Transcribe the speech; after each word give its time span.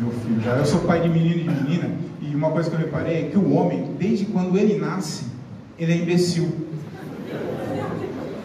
meu 0.00 0.10
filho 0.10 0.40
já. 0.40 0.56
Eu 0.56 0.64
sou 0.64 0.80
pai 0.80 1.00
de 1.00 1.08
menino 1.08 1.40
e 1.40 1.42
de 1.42 1.62
menina, 1.62 1.90
e 2.20 2.34
uma 2.34 2.50
coisa 2.50 2.68
que 2.70 2.76
eu 2.76 2.80
reparei 2.80 3.26
é 3.26 3.28
que 3.30 3.38
o 3.38 3.52
homem, 3.52 3.94
desde 3.98 4.26
quando 4.26 4.56
ele 4.56 4.78
nasce, 4.78 5.24
ele 5.78 5.92
é 5.92 5.96
imbecil. 5.96 6.48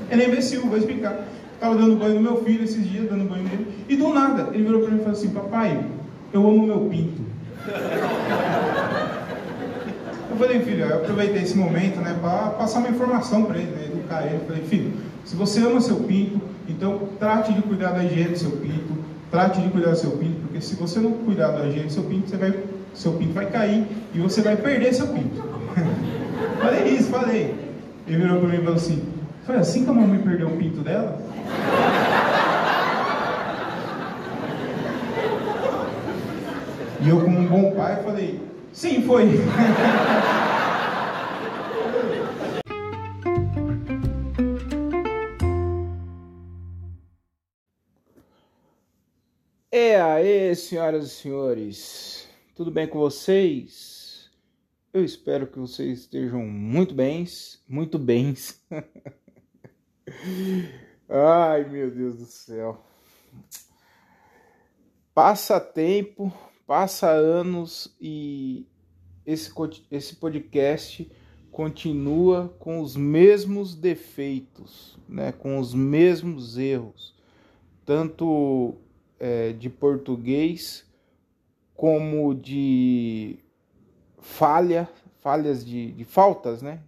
Ele 0.10 0.23
é 0.23 0.28
imbecil, 0.28 0.62
vou 0.68 0.78
explicar. 0.78 1.28
Estava 1.54 1.76
dando 1.76 1.96
banho 1.96 2.15
no 2.15 2.21
meu 2.21 2.44
filho 2.44 2.63
esses 2.63 2.88
dias, 2.88 3.10
dando 3.10 3.29
banho 3.29 3.44
nele, 3.44 3.68
e 3.88 3.96
do 3.96 4.13
nada 4.13 4.49
ele 4.54 4.63
virou 4.63 4.81
para 4.81 4.91
mim 4.91 4.97
e 4.97 4.99
falou 4.99 5.13
assim: 5.13 5.29
Papai, 5.29 5.86
eu 6.33 6.47
amo 6.47 6.67
meu 6.67 6.79
pinto. 6.81 7.21
Eu 10.29 10.37
falei, 10.37 10.60
filho, 10.60 10.83
eu 10.83 10.97
aproveitei 10.97 11.44
esse 11.44 11.58
momento 11.58 12.01
né, 12.01 12.17
para 12.19 12.49
passar 12.49 12.79
uma 12.79 12.90
informação 12.90 13.46
para 13.46 13.58
ele, 13.58 13.72
né, 13.72 13.85
educar 13.85 14.26
ele. 14.26 14.35
Eu 14.35 14.42
falei, 14.42 14.63
filho, 14.63 14.92
se 15.24 15.33
você 15.35 15.62
ama 15.62 15.79
seu 15.79 15.96
pinto, 15.97 16.41
então 16.67 17.08
trate 17.17 17.53
de 17.53 17.62
cuidar 17.62 17.91
da 17.91 18.03
higiene 18.03 18.31
do 18.31 18.38
seu 18.38 18.52
pinto, 18.52 18.98
trate 19.31 19.62
de 19.62 19.70
cuidar 19.70 19.91
do 19.91 19.98
seu 19.98 20.12
pinto, 20.12 20.34
porque 20.55 20.62
se 20.62 20.76
você 20.76 21.02
não 21.02 21.12
cuidar 21.12 21.49
da 21.49 21.67
higiene 21.67 21.88
do 21.88 21.91
seu 21.91 22.03
pinto, 22.03 22.29
você 22.29 22.38
vai, 22.38 22.53
seu 22.93 23.11
pinto 23.13 23.34
vai 23.34 23.45
cair 23.48 23.85
e 24.13 24.20
você 24.20 24.41
vai 24.41 24.55
perder 24.55 24.93
seu 24.93 25.07
pinto. 25.07 25.43
falei 26.62 26.93
isso, 26.93 27.09
falei. 27.09 27.53
Ele 28.07 28.17
virou 28.17 28.39
para 28.39 28.48
mim 28.48 28.55
e 28.55 28.59
falou 28.59 28.76
assim: 28.76 29.03
Foi 29.45 29.55
assim 29.57 29.84
que 29.84 29.89
a 29.89 29.93
mamãe 29.93 30.20
perdeu 30.20 30.48
o 30.48 30.55
pinto 30.55 30.79
dela? 30.79 31.20
E 37.01 37.09
eu, 37.09 37.20
como 37.20 37.37
um 37.37 37.48
bom 37.48 37.71
pai, 37.71 38.01
falei: 38.01 38.40
Sim, 38.71 39.03
foi. 39.05 39.37
É 49.77 49.99
aí, 49.99 50.55
senhoras 50.55 51.05
e 51.05 51.09
senhores, 51.09 52.29
tudo 52.55 52.71
bem 52.71 52.88
com 52.88 52.97
vocês? 52.97 54.31
Eu 54.93 55.04
espero 55.04 55.48
que 55.48 55.59
vocês 55.59 55.99
estejam 55.99 56.48
muito 56.48 56.95
bens, 56.95 57.62
muito 57.68 57.99
bens. 57.99 58.65
Ai, 61.09 61.70
meu 61.70 61.91
Deus 61.91 62.15
do 62.15 62.23
céu. 62.23 62.85
Passa 65.14 65.59
tempo, 65.59 66.31
passa 66.66 67.09
anos 67.09 67.94
e 68.00 68.66
esse, 69.26 69.52
esse 69.92 70.16
podcast 70.16 71.12
continua 71.52 72.48
com 72.59 72.80
os 72.80 72.96
mesmos 72.96 73.76
defeitos, 73.76 74.98
né, 75.06 75.34
com 75.34 75.59
os 75.59 75.73
mesmos 75.73 76.58
erros, 76.58 77.14
tanto 77.86 78.80
é, 79.20 79.54
de 79.54 79.70
português 79.70 80.86
como 81.76 82.34
de 82.34 83.40
falha, 84.20 84.88
falhas 85.20 85.66
de, 85.66 85.92
de 85.92 86.06
faltas, 86.06 86.62
né? 86.62 86.82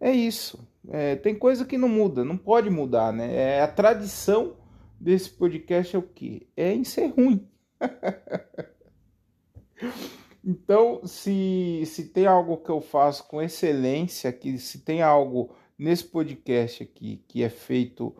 É 0.00 0.10
isso. 0.10 0.68
É, 0.88 1.16
tem 1.16 1.34
coisa 1.34 1.64
que 1.64 1.78
não 1.78 1.88
muda, 1.88 2.24
não 2.24 2.36
pode 2.36 2.68
mudar, 2.68 3.12
né? 3.12 3.34
É 3.34 3.62
a 3.62 3.68
tradição 3.68 4.56
desse 5.00 5.30
podcast 5.30 5.94
é 5.94 5.98
o 5.98 6.02
quê? 6.02 6.46
É 6.56 6.72
em 6.72 6.84
ser 6.84 7.06
ruim. 7.06 7.48
então, 10.44 11.06
se, 11.06 11.82
se 11.86 12.08
tem 12.08 12.26
algo 12.26 12.58
que 12.58 12.70
eu 12.70 12.80
faço 12.80 13.26
com 13.26 13.40
excelência, 13.40 14.32
que 14.32 14.58
se 14.58 14.80
tem 14.80 15.02
algo 15.02 15.54
nesse 15.78 16.04
podcast 16.04 16.82
aqui 16.82 17.24
que 17.26 17.42
é 17.42 17.48
feito 17.48 18.14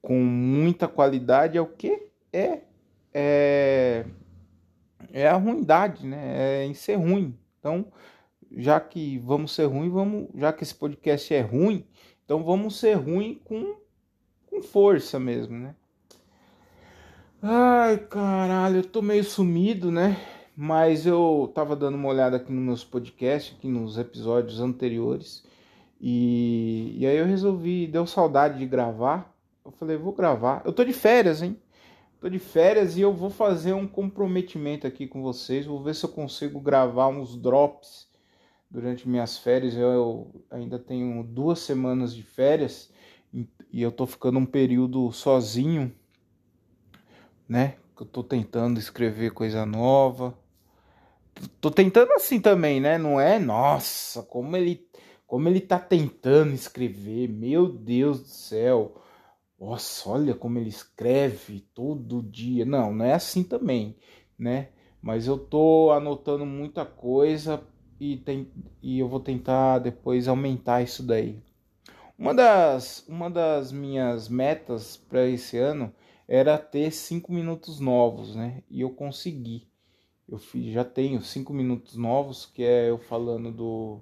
com 0.00 0.20
muita 0.20 0.86
qualidade, 0.86 1.58
é 1.58 1.60
o 1.60 1.66
quê? 1.66 2.10
É, 2.34 2.62
é, 3.12 4.04
é 5.12 5.28
a 5.28 5.36
ruindade, 5.36 6.04
né? 6.04 6.62
É 6.62 6.64
em 6.64 6.74
ser 6.74 6.96
ruim. 6.96 7.38
Então, 7.60 7.86
já 8.56 8.80
que 8.80 9.18
vamos 9.18 9.52
ser 9.52 9.66
ruim, 9.66 9.88
vamos, 9.88 10.28
já 10.34 10.52
que 10.52 10.64
esse 10.64 10.74
podcast 10.74 11.32
é 11.32 11.40
ruim, 11.40 11.86
então 12.24 12.42
vamos 12.42 12.78
ser 12.78 12.94
ruim 12.94 13.40
com, 13.44 13.76
com 14.46 14.62
força 14.62 15.20
mesmo, 15.20 15.56
né? 15.56 15.74
Ai, 17.40 17.98
caralho, 17.98 18.78
eu 18.78 18.84
tô 18.84 19.00
meio 19.00 19.22
sumido, 19.22 19.90
né? 19.92 20.16
Mas 20.56 21.06
eu 21.06 21.52
tava 21.54 21.76
dando 21.76 21.96
uma 21.96 22.08
olhada 22.08 22.36
aqui 22.36 22.52
nos 22.52 22.64
meus 22.64 22.84
podcasts, 22.84 23.54
aqui 23.56 23.68
nos 23.68 23.98
episódios 23.98 24.60
anteriores. 24.60 25.44
E, 26.00 26.96
e 26.98 27.06
aí 27.06 27.16
eu 27.16 27.26
resolvi, 27.26 27.86
deu 27.86 28.06
saudade 28.06 28.58
de 28.58 28.66
gravar. 28.66 29.34
Eu 29.64 29.72
falei, 29.72 29.96
vou 29.96 30.12
gravar. 30.12 30.62
Eu 30.64 30.72
tô 30.72 30.84
de 30.84 30.92
férias, 30.92 31.42
hein? 31.42 31.58
Tô 32.24 32.30
de 32.30 32.38
férias 32.38 32.96
e 32.96 33.02
eu 33.02 33.12
vou 33.12 33.28
fazer 33.28 33.74
um 33.74 33.86
comprometimento 33.86 34.86
aqui 34.86 35.06
com 35.06 35.20
vocês. 35.20 35.66
Vou 35.66 35.82
ver 35.82 35.94
se 35.94 36.06
eu 36.06 36.08
consigo 36.08 36.58
gravar 36.58 37.08
uns 37.08 37.36
drops 37.36 38.08
durante 38.70 39.06
minhas 39.06 39.36
férias. 39.36 39.76
Eu 39.76 40.34
ainda 40.50 40.78
tenho 40.78 41.22
duas 41.22 41.58
semanas 41.58 42.14
de 42.16 42.22
férias 42.22 42.90
e 43.70 43.82
eu 43.82 43.92
tô 43.92 44.06
ficando 44.06 44.38
um 44.38 44.46
período 44.46 45.12
sozinho, 45.12 45.94
né? 47.46 47.74
Eu 48.00 48.06
tô 48.06 48.24
tentando 48.24 48.80
escrever 48.80 49.32
coisa 49.32 49.66
nova. 49.66 50.34
Tô 51.60 51.70
tentando 51.70 52.10
assim 52.12 52.40
também, 52.40 52.80
né? 52.80 52.96
Não 52.96 53.20
é? 53.20 53.38
Nossa, 53.38 54.22
como 54.22 54.56
ele, 54.56 54.88
como 55.26 55.46
ele 55.46 55.60
tá 55.60 55.78
tentando 55.78 56.54
escrever. 56.54 57.28
Meu 57.28 57.68
Deus 57.68 58.20
do 58.20 58.28
céu 58.28 59.03
nossa, 59.64 60.10
olha 60.10 60.34
como 60.34 60.58
ele 60.58 60.68
escreve 60.68 61.60
todo 61.74 62.22
dia. 62.22 62.66
Não, 62.66 62.92
não 62.92 63.04
é 63.04 63.14
assim 63.14 63.42
também, 63.42 63.96
né? 64.38 64.68
Mas 65.00 65.26
eu 65.26 65.38
tô 65.38 65.90
anotando 65.90 66.44
muita 66.44 66.84
coisa 66.84 67.62
e, 67.98 68.18
tem, 68.18 68.50
e 68.82 68.98
eu 68.98 69.08
vou 69.08 69.20
tentar 69.20 69.78
depois 69.78 70.28
aumentar 70.28 70.82
isso 70.82 71.02
daí. 71.02 71.42
Uma 72.18 72.34
das, 72.34 73.06
uma 73.08 73.30
das 73.30 73.72
minhas 73.72 74.28
metas 74.28 74.96
para 74.96 75.26
esse 75.26 75.56
ano 75.56 75.92
era 76.28 76.58
ter 76.58 76.90
cinco 76.90 77.32
minutos 77.32 77.80
novos, 77.80 78.36
né? 78.36 78.62
E 78.70 78.82
eu 78.82 78.90
consegui. 78.90 79.66
Eu 80.28 80.38
fiz, 80.38 80.72
já 80.72 80.84
tenho 80.84 81.22
cinco 81.22 81.52
minutos 81.52 81.96
novos, 81.96 82.46
que 82.46 82.62
é 82.62 82.90
eu 82.90 82.98
falando 82.98 83.50
do. 83.50 84.00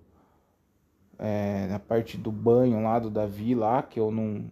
É, 1.18 1.66
na 1.68 1.78
parte 1.78 2.16
do 2.16 2.32
banho 2.32 2.82
lá 2.82 2.98
do 2.98 3.10
Davi 3.10 3.54
lá, 3.54 3.82
que 3.82 4.00
eu 4.00 4.10
não, 4.10 4.50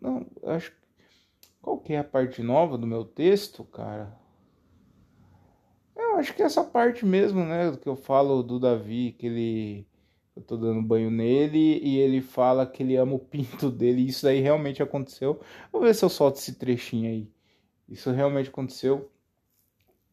não, 0.00 0.26
acho. 0.44 0.72
Qual 1.60 1.78
que 1.78 1.92
é 1.92 1.98
a 1.98 2.04
parte 2.04 2.42
nova 2.42 2.78
do 2.78 2.86
meu 2.86 3.04
texto, 3.04 3.64
cara? 3.64 4.18
Eu 5.94 6.16
acho 6.16 6.34
que 6.34 6.42
é 6.42 6.46
essa 6.46 6.64
parte 6.64 7.04
mesmo, 7.04 7.44
né? 7.44 7.76
Que 7.76 7.88
eu 7.88 7.96
falo 7.96 8.42
do 8.42 8.58
Davi, 8.58 9.14
que 9.18 9.26
ele. 9.26 9.86
Eu 10.34 10.42
tô 10.42 10.56
dando 10.56 10.80
banho 10.80 11.10
nele 11.10 11.80
e 11.82 11.98
ele 11.98 12.22
fala 12.22 12.66
que 12.66 12.82
ele 12.82 12.96
ama 12.96 13.14
o 13.14 13.18
pinto 13.18 13.70
dele. 13.70 14.06
Isso 14.06 14.26
aí 14.26 14.40
realmente 14.40 14.82
aconteceu. 14.82 15.40
Vou 15.70 15.82
ver 15.82 15.94
se 15.94 16.04
eu 16.04 16.08
solto 16.08 16.36
esse 16.36 16.54
trechinho 16.54 17.10
aí. 17.10 17.30
Isso 17.88 18.10
realmente 18.10 18.48
aconteceu. 18.48 19.10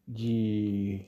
De. 0.06 1.06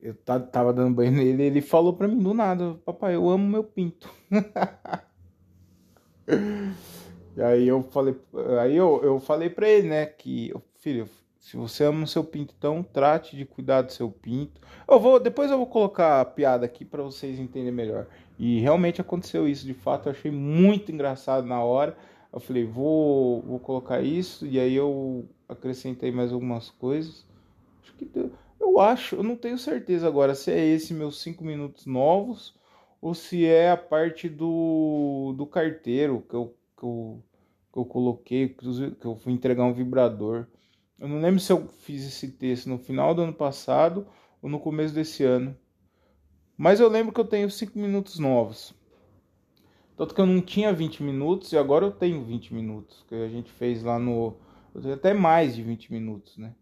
Eu 0.00 0.14
tava 0.14 0.72
dando 0.72 0.94
banho 0.94 1.12
nele 1.12 1.42
e 1.42 1.46
ele 1.46 1.60
falou 1.60 1.94
pra 1.94 2.06
mim 2.06 2.18
do 2.18 2.34
nada: 2.34 2.74
Papai, 2.84 3.16
eu 3.16 3.28
amo 3.28 3.48
meu 3.48 3.64
pinto. 3.64 4.08
E 7.36 7.42
aí 7.42 7.68
eu 7.68 7.82
falei, 7.84 8.14
aí 8.60 8.76
eu, 8.76 9.00
eu 9.02 9.18
falei 9.18 9.48
para 9.48 9.68
ele, 9.68 9.88
né, 9.88 10.06
que 10.06 10.52
filho, 10.78 11.08
se 11.38 11.56
você 11.56 11.84
ama 11.84 12.04
o 12.04 12.06
seu 12.06 12.22
pinto, 12.22 12.54
então 12.56 12.82
trate 12.82 13.36
de 13.36 13.44
cuidar 13.44 13.82
do 13.82 13.92
seu 13.92 14.10
pinto. 14.10 14.60
Eu 14.88 15.00
vou, 15.00 15.18
depois 15.18 15.50
eu 15.50 15.56
vou 15.56 15.66
colocar 15.66 16.20
a 16.20 16.24
piada 16.24 16.64
aqui 16.66 16.84
para 16.84 17.02
vocês 17.02 17.38
entenderem 17.38 17.72
melhor. 17.72 18.06
E 18.38 18.60
realmente 18.60 19.00
aconteceu 19.00 19.48
isso, 19.48 19.66
de 19.66 19.74
fato, 19.74 20.08
eu 20.08 20.12
achei 20.12 20.30
muito 20.30 20.92
engraçado 20.92 21.46
na 21.46 21.62
hora. 21.62 21.96
Eu 22.32 22.40
falei, 22.40 22.64
vou, 22.64 23.42
vou 23.42 23.58
colocar 23.58 24.00
isso 24.00 24.46
e 24.46 24.58
aí 24.58 24.74
eu 24.74 25.28
acrescentei 25.48 26.10
mais 26.10 26.32
algumas 26.32 26.70
coisas. 26.70 27.26
Acho 27.82 27.94
que 27.94 28.04
deu, 28.04 28.30
eu 28.60 28.78
acho, 28.78 29.16
eu 29.16 29.22
não 29.22 29.36
tenho 29.36 29.58
certeza 29.58 30.06
agora 30.06 30.34
se 30.34 30.50
é 30.50 30.64
esse 30.64 30.94
meus 30.94 31.20
cinco 31.20 31.44
minutos 31.44 31.86
novos 31.86 32.54
ou 33.00 33.14
se 33.14 33.44
é 33.44 33.70
a 33.70 33.76
parte 33.76 34.28
do, 34.28 35.34
do 35.36 35.44
carteiro 35.44 36.24
que 36.28 36.34
eu 36.34 36.54
que 36.82 36.84
eu, 36.84 37.22
que 37.72 37.78
eu 37.78 37.84
coloquei, 37.84 38.48
que 38.48 39.06
eu 39.06 39.14
fui 39.14 39.32
entregar 39.32 39.64
um 39.64 39.72
vibrador. 39.72 40.46
Eu 40.98 41.08
não 41.08 41.20
lembro 41.20 41.38
se 41.38 41.52
eu 41.52 41.68
fiz 41.68 42.04
esse 42.04 42.32
texto 42.32 42.68
no 42.68 42.76
final 42.76 43.14
do 43.14 43.22
ano 43.22 43.32
passado 43.32 44.06
ou 44.42 44.50
no 44.50 44.58
começo 44.58 44.92
desse 44.92 45.22
ano. 45.22 45.56
Mas 46.56 46.80
eu 46.80 46.88
lembro 46.88 47.12
que 47.12 47.20
eu 47.20 47.24
tenho 47.24 47.48
5 47.48 47.78
minutos 47.78 48.18
novos. 48.18 48.74
Tanto 49.96 50.14
que 50.14 50.20
eu 50.20 50.26
não 50.26 50.40
tinha 50.40 50.72
20 50.72 51.02
minutos 51.02 51.52
e 51.52 51.56
agora 51.56 51.86
eu 51.86 51.92
tenho 51.92 52.24
20 52.24 52.52
minutos. 52.52 53.04
Que 53.08 53.14
a 53.14 53.28
gente 53.28 53.50
fez 53.52 53.82
lá 53.82 53.98
no. 53.98 54.34
Eu 54.74 54.82
tenho 54.82 54.94
até 54.94 55.14
mais 55.14 55.54
de 55.54 55.62
20 55.62 55.92
minutos, 55.92 56.36
né? 56.36 56.54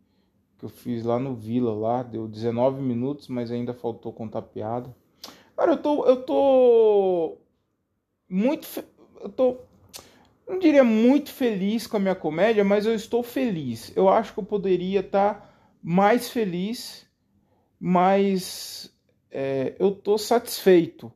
Que 0.59 0.67
eu 0.67 0.69
fiz 0.69 1.05
lá 1.05 1.19
no 1.19 1.35
Vila, 1.35 1.73
lá. 1.73 2.03
Deu 2.03 2.29
19 2.29 2.83
minutos, 2.83 3.29
mas 3.29 3.51
ainda 3.51 3.73
faltou 3.73 4.13
contar 4.13 4.43
piada. 4.43 4.95
Cara, 5.57 5.73
eu 5.73 5.79
tô. 5.83 6.05
Eu 6.05 6.23
tô. 6.23 7.39
Muito. 8.29 8.67
Eu 9.21 9.29
tô 9.29 9.70
não 10.51 10.59
diria 10.59 10.83
muito 10.83 11.31
feliz 11.31 11.87
com 11.87 11.97
a 11.97 12.01
minha 12.01 12.15
comédia, 12.15 12.65
mas 12.65 12.85
eu 12.85 12.95
estou 12.95 13.23
feliz. 13.23 13.93
Eu 13.97 14.09
acho 14.09 14.35
que 14.35 14.41
eu 14.41 14.45
poderia 14.45 14.99
estar 14.99 15.35
tá 15.35 15.51
mais 15.81 16.29
feliz, 16.29 17.07
mais 17.79 18.93
é, 19.31 19.75
eu 19.79 19.93
tô 19.93 20.19
satisfeito 20.19 21.13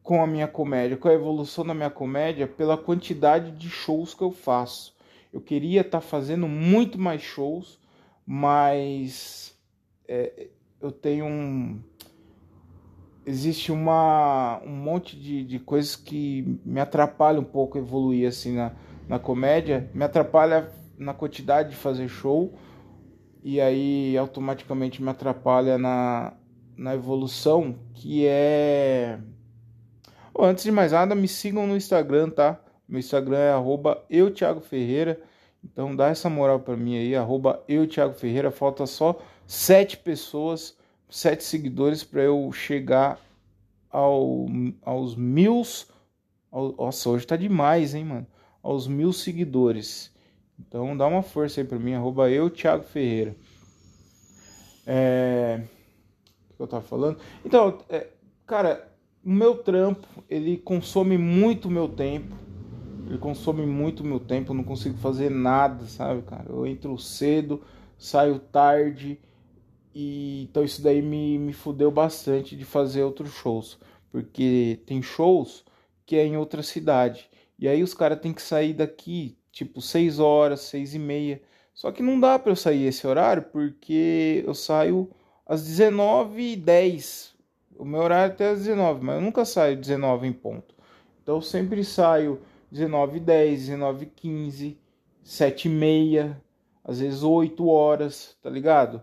com 0.00 0.22
a 0.22 0.26
minha 0.26 0.46
comédia, 0.46 0.96
com 0.96 1.08
a 1.08 1.12
evolução 1.12 1.66
da 1.66 1.74
minha 1.74 1.90
comédia, 1.90 2.46
pela 2.46 2.78
quantidade 2.78 3.50
de 3.50 3.68
shows 3.68 4.14
que 4.14 4.22
eu 4.22 4.30
faço. 4.30 4.96
Eu 5.32 5.40
queria 5.40 5.80
estar 5.80 6.00
tá 6.00 6.06
fazendo 6.06 6.46
muito 6.46 6.98
mais 6.98 7.20
shows, 7.20 7.80
mas 8.24 9.58
é, 10.06 10.48
eu 10.80 10.92
tenho 10.92 11.26
um. 11.26 11.82
Existe 13.28 13.70
uma, 13.70 14.58
um 14.64 14.74
monte 14.74 15.14
de, 15.14 15.44
de 15.44 15.58
coisas 15.58 15.94
que 15.94 16.58
me 16.64 16.80
atrapalham 16.80 17.42
um 17.42 17.44
pouco 17.44 17.76
evoluir 17.76 18.26
assim 18.26 18.56
na, 18.56 18.72
na 19.06 19.18
comédia, 19.18 19.90
me 19.92 20.02
atrapalha 20.02 20.72
na 20.96 21.12
quantidade 21.12 21.68
de 21.68 21.76
fazer 21.76 22.08
show 22.08 22.54
e 23.44 23.60
aí 23.60 24.16
automaticamente 24.16 25.02
me 25.02 25.10
atrapalha 25.10 25.76
na, 25.76 26.32
na 26.74 26.94
evolução, 26.94 27.78
que 27.92 28.26
é 28.26 29.18
antes 30.38 30.64
de 30.64 30.72
mais 30.72 30.92
nada, 30.92 31.14
me 31.14 31.28
sigam 31.28 31.66
no 31.66 31.76
Instagram, 31.76 32.30
tá? 32.30 32.58
Meu 32.88 32.98
Instagram 32.98 33.36
é 33.36 33.52
arroba 33.52 34.02
eu, 34.08 34.32
Thiago 34.32 34.62
Ferreira. 34.62 35.20
Então 35.62 35.94
dá 35.94 36.08
essa 36.08 36.30
moral 36.30 36.60
para 36.60 36.78
mim 36.78 36.96
aí, 36.96 37.14
arroba 37.14 37.62
eu, 37.68 37.86
Thiago 37.86 38.14
Ferreira. 38.14 38.50
Falta 38.50 38.86
só 38.86 39.20
sete 39.46 39.98
pessoas, 39.98 40.78
sete 41.08 41.44
seguidores 41.44 42.04
para 42.04 42.22
eu 42.22 42.50
chegar 42.52 43.20
ao, 43.90 44.46
aos 44.82 45.16
mil. 45.16 45.62
Ao, 46.50 46.72
nossa, 46.72 47.08
hoje 47.10 47.26
tá 47.26 47.36
demais, 47.36 47.94
hein, 47.94 48.04
mano? 48.04 48.26
Aos 48.62 48.86
mil 48.86 49.12
seguidores. 49.12 50.14
Então 50.58 50.96
dá 50.96 51.06
uma 51.06 51.22
força 51.22 51.60
aí 51.60 51.66
para 51.66 51.78
mim, 51.78 51.94
arroba 51.94 52.30
eu, 52.30 52.50
Thiago 52.50 52.84
Ferreira. 52.84 53.36
É... 54.86 55.62
O 56.50 56.56
que 56.56 56.62
eu 56.62 56.66
tava 56.66 56.82
falando? 56.82 57.18
Então, 57.44 57.78
é... 57.88 58.08
cara, 58.46 58.90
o 59.24 59.30
meu 59.30 59.58
trampo, 59.58 60.06
ele 60.28 60.56
consome 60.56 61.16
muito 61.16 61.70
meu 61.70 61.88
tempo. 61.88 62.34
Ele 63.06 63.18
consome 63.18 63.64
muito 63.64 64.04
meu 64.04 64.20
tempo, 64.20 64.52
eu 64.52 64.56
não 64.56 64.64
consigo 64.64 64.98
fazer 64.98 65.30
nada, 65.30 65.86
sabe, 65.86 66.22
cara? 66.22 66.44
Eu 66.50 66.66
entro 66.66 66.98
cedo, 66.98 67.62
saio 67.96 68.38
tarde, 68.38 69.18
e 69.94 70.44
então 70.44 70.64
isso 70.64 70.82
daí 70.82 71.02
me, 71.02 71.38
me 71.38 71.52
fudeu 71.52 71.90
bastante 71.90 72.56
de 72.56 72.64
fazer 72.64 73.02
outros 73.02 73.32
shows. 73.32 73.78
Porque 74.10 74.80
tem 74.86 75.02
shows 75.02 75.64
que 76.06 76.16
é 76.16 76.24
em 76.24 76.36
outra 76.36 76.62
cidade. 76.62 77.28
E 77.58 77.68
aí 77.68 77.82
os 77.82 77.94
caras 77.94 78.20
têm 78.20 78.32
que 78.32 78.42
sair 78.42 78.72
daqui, 78.72 79.36
tipo, 79.52 79.80
6 79.82 80.18
horas, 80.18 80.60
6 80.62 80.94
e 80.94 80.98
meia. 80.98 81.42
Só 81.74 81.92
que 81.92 82.02
não 82.02 82.18
dá 82.18 82.38
para 82.38 82.52
eu 82.52 82.56
sair 82.56 82.84
esse 82.86 83.06
horário 83.06 83.42
porque 83.52 84.42
eu 84.46 84.54
saio 84.54 85.10
às 85.46 85.62
19h10 85.62 87.38
o 87.78 87.84
meu 87.84 88.00
horário 88.00 88.32
é 88.32 88.34
até 88.34 88.50
às 88.50 88.58
19, 88.58 89.04
mas 89.04 89.14
eu 89.14 89.22
nunca 89.22 89.44
saio 89.44 89.76
19 89.76 90.26
em 90.26 90.32
ponto. 90.32 90.74
Então 91.22 91.36
eu 91.36 91.42
sempre 91.42 91.84
saio 91.84 92.40
19 92.72 93.20
10, 93.20 93.60
19 93.60 94.06
15, 94.06 94.78
7 95.22 95.68
e 95.68 95.70
meia, 95.70 96.42
às 96.84 96.98
vezes 96.98 97.22
8 97.22 97.66
horas, 97.68 98.36
tá 98.42 98.50
ligado? 98.50 99.00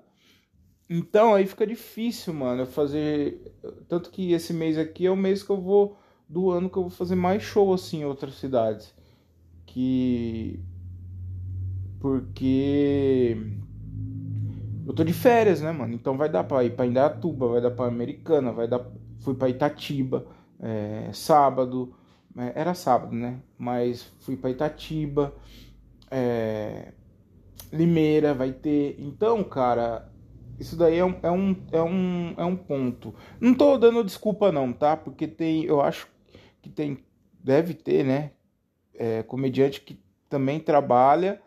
Então 0.89 1.33
aí 1.33 1.45
fica 1.47 1.65
difícil, 1.65 2.33
mano, 2.33 2.65
fazer. 2.65 3.53
Tanto 3.87 4.11
que 4.11 4.33
esse 4.33 4.53
mês 4.53 4.77
aqui 4.77 5.05
é 5.05 5.11
o 5.11 5.15
mês 5.15 5.41
que 5.43 5.49
eu 5.49 5.59
vou. 5.59 5.97
Do 6.27 6.49
ano 6.49 6.69
que 6.69 6.77
eu 6.77 6.83
vou 6.83 6.91
fazer 6.91 7.15
mais 7.15 7.43
show 7.43 7.73
assim 7.73 8.01
em 8.01 8.05
outras 8.05 8.35
cidades. 8.35 8.93
Que. 9.65 10.59
Porque 11.99 13.37
eu 14.87 14.93
tô 14.93 15.03
de 15.03 15.13
férias, 15.13 15.61
né, 15.61 15.71
mano? 15.71 15.93
Então 15.95 16.15
vai 16.15 16.29
dar 16.29 16.43
pra 16.43 16.63
ir 16.63 16.75
pra 16.75 16.85
Indaiatuba, 16.85 17.47
vai 17.47 17.61
dar 17.61 17.71
pra 17.71 17.85
Americana, 17.85 18.51
vai 18.51 18.67
dar. 18.67 18.85
Fui 19.19 19.33
pra 19.33 19.49
Itatiba, 19.49 20.27
é, 20.59 21.09
sábado. 21.11 21.95
É, 22.37 22.53
era 22.61 22.73
sábado, 22.75 23.15
né? 23.15 23.39
Mas 23.57 24.03
fui 24.19 24.37
pra 24.37 24.51
Itatiba. 24.51 25.33
É, 26.11 26.93
Limeira 27.73 28.33
vai 28.35 28.51
ter. 28.51 28.95
Então, 28.99 29.43
cara, 29.43 30.07
isso 30.60 30.75
daí 30.75 30.98
é 30.98 31.06
um, 31.06 31.16
é 31.22 31.31
um, 31.31 31.56
é 31.72 31.81
um, 31.81 32.34
é 32.38 32.46
um 32.46 32.56
ponto. 32.56 33.13
Não 33.40 33.54
tô 33.54 33.78
dando 33.78 34.04
desculpa, 34.04 34.52
não, 34.52 34.72
tá? 34.72 34.96
Porque 34.96 35.28
tem. 35.28 35.66
Eu 35.66 35.81
acho 35.81 36.07
que 36.62 36.69
tem. 36.69 37.00
Deve 37.44 37.74
ter, 37.74 38.04
né? 38.04 38.31
É, 38.94 39.24
comediante 39.24 39.81
que 39.81 40.00
também 40.30 40.60
trabalha 40.60 41.42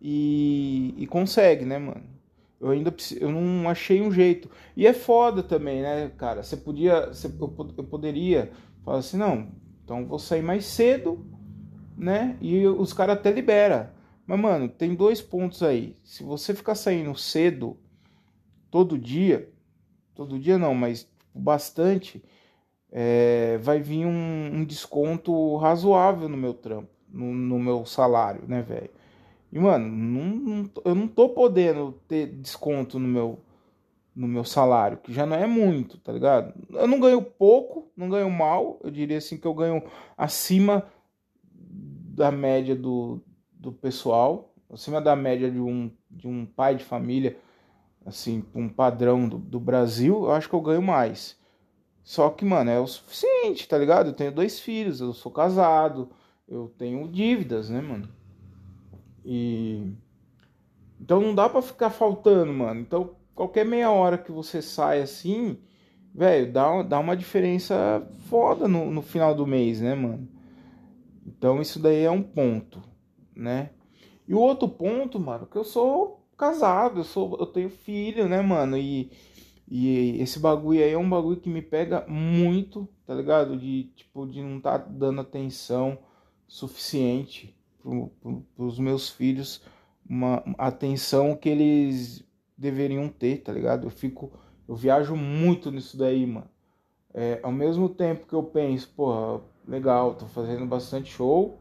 e, 0.00 0.94
e 0.98 1.06
consegue, 1.06 1.64
né, 1.64 1.78
mano? 1.78 2.02
Eu 2.60 2.70
ainda 2.70 2.94
eu 3.20 3.30
não 3.30 3.68
achei 3.68 4.00
um 4.00 4.12
jeito. 4.12 4.50
E 4.76 4.86
é 4.86 4.92
foda 4.92 5.42
também, 5.42 5.80
né, 5.80 6.10
cara? 6.16 6.42
Você 6.42 6.56
podia. 6.56 7.10
Eu, 7.40 7.72
eu 7.76 7.84
poderia 7.84 8.50
falar 8.84 8.98
assim, 8.98 9.16
não, 9.16 9.48
então 9.84 10.06
vou 10.06 10.18
sair 10.18 10.42
mais 10.42 10.64
cedo, 10.64 11.24
né? 11.96 12.36
E 12.40 12.66
os 12.66 12.92
caras 12.92 13.16
até 13.16 13.30
libera. 13.30 13.94
Mas, 14.26 14.40
mano, 14.40 14.68
tem 14.68 14.94
dois 14.94 15.20
pontos 15.20 15.62
aí. 15.62 15.96
Se 16.04 16.22
você 16.22 16.54
ficar 16.54 16.74
saindo 16.74 17.16
cedo 17.16 17.76
todo 18.72 18.98
dia, 18.98 19.52
todo 20.14 20.38
dia 20.38 20.56
não, 20.56 20.74
mas 20.74 21.06
bastante, 21.34 22.24
é, 22.90 23.58
vai 23.58 23.80
vir 23.80 24.06
um, 24.06 24.50
um, 24.54 24.64
desconto 24.64 25.56
razoável 25.58 26.26
no 26.26 26.38
meu 26.38 26.54
trampo, 26.54 26.88
no, 27.06 27.34
no 27.34 27.58
meu 27.58 27.84
salário, 27.84 28.48
né, 28.48 28.62
velho? 28.62 28.90
E, 29.52 29.58
mano, 29.58 29.86
não, 29.86 30.24
não, 30.24 30.70
eu 30.86 30.94
não 30.94 31.06
tô 31.06 31.28
podendo 31.28 32.00
ter 32.08 32.26
desconto 32.28 32.98
no 32.98 33.06
meu, 33.06 33.38
no 34.16 34.26
meu 34.26 34.42
salário, 34.42 34.96
que 34.96 35.12
já 35.12 35.26
não 35.26 35.36
é 35.36 35.46
muito, 35.46 35.98
tá 35.98 36.10
ligado? 36.10 36.54
Eu 36.70 36.86
não 36.86 36.98
ganho 36.98 37.20
pouco, 37.20 37.92
não 37.94 38.08
ganho 38.08 38.30
mal, 38.30 38.80
eu 38.82 38.90
diria 38.90 39.18
assim 39.18 39.36
que 39.36 39.46
eu 39.46 39.52
ganho 39.52 39.82
acima 40.16 40.86
da 41.44 42.30
média 42.30 42.74
do, 42.74 43.22
do 43.52 43.70
pessoal, 43.70 44.54
acima 44.70 44.98
da 44.98 45.14
média 45.14 45.50
de 45.50 45.60
um, 45.60 45.90
de 46.10 46.26
um 46.26 46.46
pai 46.46 46.74
de 46.74 46.84
família, 46.84 47.36
assim, 48.04 48.44
um 48.54 48.68
padrão 48.68 49.28
do, 49.28 49.38
do 49.38 49.60
Brasil, 49.60 50.24
eu 50.24 50.32
acho 50.32 50.48
que 50.48 50.54
eu 50.54 50.60
ganho 50.60 50.82
mais. 50.82 51.38
Só 52.02 52.30
que, 52.30 52.44
mano, 52.44 52.70
é 52.70 52.80
o 52.80 52.86
suficiente, 52.86 53.68
tá 53.68 53.78
ligado? 53.78 54.08
Eu 54.08 54.12
tenho 54.12 54.32
dois 54.32 54.58
filhos, 54.58 55.00
eu 55.00 55.12
sou 55.12 55.30
casado, 55.30 56.10
eu 56.48 56.72
tenho 56.76 57.06
dívidas, 57.08 57.70
né, 57.70 57.80
mano? 57.80 58.08
E 59.24 59.92
então 61.00 61.20
não 61.20 61.34
dá 61.34 61.48
para 61.48 61.62
ficar 61.62 61.90
faltando, 61.90 62.52
mano. 62.52 62.80
Então 62.80 63.16
qualquer 63.34 63.64
meia 63.64 63.90
hora 63.90 64.18
que 64.18 64.30
você 64.30 64.60
sai 64.60 65.00
assim, 65.00 65.58
velho, 66.14 66.52
dá, 66.52 66.82
dá 66.82 66.98
uma 66.98 67.16
diferença 67.16 68.06
foda 68.28 68.68
no, 68.68 68.90
no 68.90 69.02
final 69.02 69.34
do 69.34 69.46
mês, 69.46 69.80
né, 69.80 69.94
mano? 69.94 70.28
Então 71.26 71.60
isso 71.60 71.78
daí 71.78 72.02
é 72.02 72.10
um 72.10 72.22
ponto, 72.22 72.82
né? 73.34 73.70
E 74.26 74.34
o 74.34 74.40
outro 74.40 74.68
ponto, 74.68 75.18
mano, 75.18 75.46
que 75.46 75.56
eu 75.56 75.64
sou 75.64 76.21
casado, 76.42 76.98
eu 76.98 77.04
sou, 77.04 77.36
eu 77.38 77.46
tenho 77.46 77.70
filho, 77.70 78.28
né, 78.28 78.42
mano? 78.42 78.76
E, 78.76 79.12
e 79.68 80.20
esse 80.20 80.40
bagulho 80.40 80.82
aí 80.82 80.90
é 80.90 80.98
um 80.98 81.08
bagulho 81.08 81.40
que 81.40 81.48
me 81.48 81.62
pega 81.62 82.04
muito, 82.08 82.88
tá 83.06 83.14
ligado? 83.14 83.56
De 83.56 83.84
tipo 83.94 84.26
de 84.26 84.42
não 84.42 84.60
tá 84.60 84.76
dando 84.76 85.20
atenção 85.20 85.96
suficiente 86.48 87.56
para 87.80 88.64
os 88.64 88.76
meus 88.76 89.08
filhos 89.08 89.62
uma 90.04 90.42
atenção 90.58 91.36
que 91.36 91.48
eles 91.48 92.24
deveriam 92.58 93.08
ter, 93.08 93.44
tá 93.44 93.52
ligado? 93.52 93.86
Eu 93.86 93.90
fico, 93.90 94.32
eu 94.66 94.74
viajo 94.74 95.14
muito 95.14 95.70
nisso 95.70 95.96
daí, 95.96 96.26
mano. 96.26 96.50
É, 97.14 97.38
ao 97.40 97.52
mesmo 97.52 97.88
tempo 97.88 98.26
que 98.26 98.34
eu 98.34 98.42
penso, 98.42 98.92
porra, 98.96 99.40
legal, 99.66 100.16
tô 100.16 100.26
fazendo 100.26 100.66
bastante 100.66 101.12
show, 101.12 101.56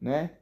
né? 0.00 0.32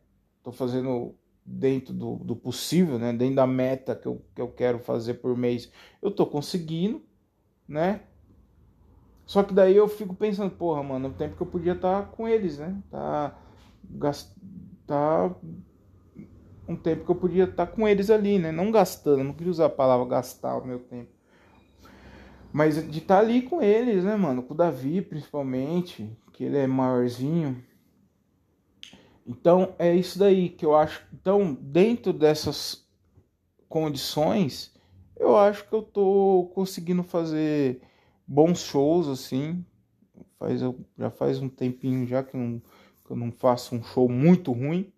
Tô 0.42 0.50
fazendo 0.50 1.14
dentro 1.44 1.92
do, 1.92 2.16
do 2.16 2.36
possível, 2.36 2.98
né? 2.98 3.12
Dentro 3.12 3.36
da 3.36 3.46
meta 3.46 3.94
que 3.94 4.06
eu, 4.06 4.22
que 4.34 4.40
eu 4.40 4.48
quero 4.48 4.78
fazer 4.78 5.14
por 5.14 5.36
mês, 5.36 5.70
eu 6.00 6.10
tô 6.10 6.26
conseguindo, 6.26 7.02
né? 7.68 8.00
Só 9.26 9.42
que 9.42 9.54
daí 9.54 9.76
eu 9.76 9.88
fico 9.88 10.14
pensando, 10.14 10.50
porra, 10.50 10.82
mano, 10.82 11.08
o 11.08 11.12
tempo 11.12 11.36
que 11.36 11.42
eu 11.42 11.46
podia 11.46 11.72
estar 11.72 12.02
tá 12.02 12.08
com 12.08 12.28
eles, 12.28 12.58
né? 12.58 12.76
Tá 12.90 13.38
gast 13.84 14.32
tá 14.86 15.34
um 16.68 16.76
tempo 16.76 17.04
que 17.04 17.10
eu 17.10 17.14
podia 17.14 17.44
estar 17.44 17.66
tá 17.66 17.72
com 17.72 17.86
eles 17.86 18.10
ali, 18.10 18.38
né? 18.38 18.50
Não 18.50 18.70
gastando, 18.70 19.24
não 19.24 19.32
queria 19.32 19.50
usar 19.50 19.66
a 19.66 19.70
palavra 19.70 20.06
gastar 20.06 20.56
o 20.56 20.66
meu 20.66 20.78
tempo. 20.78 21.10
Mas 22.52 22.74
de 22.90 22.98
estar 22.98 23.16
tá 23.16 23.20
ali 23.20 23.42
com 23.42 23.60
eles, 23.60 24.04
né, 24.04 24.16
mano? 24.16 24.42
Com 24.42 24.54
o 24.54 24.56
Davi, 24.56 25.02
principalmente, 25.02 26.16
que 26.32 26.44
ele 26.44 26.58
é 26.58 26.66
maiorzinho. 26.66 27.62
Então, 29.26 29.74
é 29.78 29.94
isso 29.94 30.18
daí 30.18 30.48
que 30.48 30.66
eu 30.66 30.74
acho. 30.76 31.06
Então, 31.12 31.54
dentro 31.54 32.12
dessas 32.12 32.86
condições, 33.68 34.74
eu 35.16 35.36
acho 35.36 35.68
que 35.68 35.74
eu 35.74 35.82
tô 35.82 36.50
conseguindo 36.54 37.02
fazer 37.02 37.80
bons 38.26 38.60
shows, 38.60 39.08
assim. 39.08 39.64
Faz, 40.38 40.60
já 40.98 41.10
faz 41.10 41.40
um 41.40 41.48
tempinho 41.48 42.06
já 42.06 42.22
que 42.22 42.36
não 42.36 42.60
que 43.04 43.10
eu 43.10 43.16
não 43.16 43.30
faço 43.30 43.74
um 43.74 43.82
show 43.82 44.08
muito 44.08 44.50
ruim, 44.52 44.90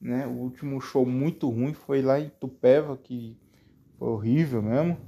né? 0.00 0.26
O 0.26 0.32
último 0.32 0.80
show 0.80 1.06
muito 1.06 1.48
ruim 1.48 1.72
foi 1.72 2.02
lá 2.02 2.20
em 2.20 2.28
Tupéva, 2.28 2.96
que 2.96 3.36
Foi 3.98 4.08
horrível 4.08 4.62
mesmo. 4.62 4.98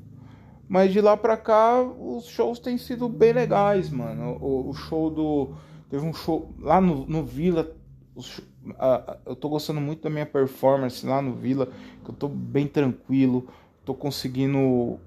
Mas 0.69 0.93
de 0.93 1.01
lá 1.01 1.17
pra 1.17 1.37
cá, 1.37 1.83
os 1.83 2.27
shows 2.27 2.59
têm 2.59 2.79
sido 2.79 3.09
bem 3.09 3.33
legais, 3.33 3.91
mano. 3.91 4.39
O, 4.41 4.71
o 4.71 4.75
show 4.75 5.11
do. 5.11 5.55
Teve 5.91 6.05
um 6.07 6.15
show 6.15 6.55
lá 6.59 6.81
no, 6.81 7.07
no 7.07 7.25
Vila. 7.25 7.77
Eu 9.27 9.35
tô 9.35 9.49
gostando 9.49 9.81
muito 9.81 10.03
da 10.03 10.11
minha 10.11 10.27
performance 10.27 11.05
lá 11.05 11.21
no 11.21 11.35
Vila. 11.35 11.69
Que 12.05 12.11
eu 12.11 12.15
tô 12.15 12.29
bem 12.29 12.67
tranquilo. 12.67 13.49
Tô 13.85 13.95
conseguindo. 13.95 14.99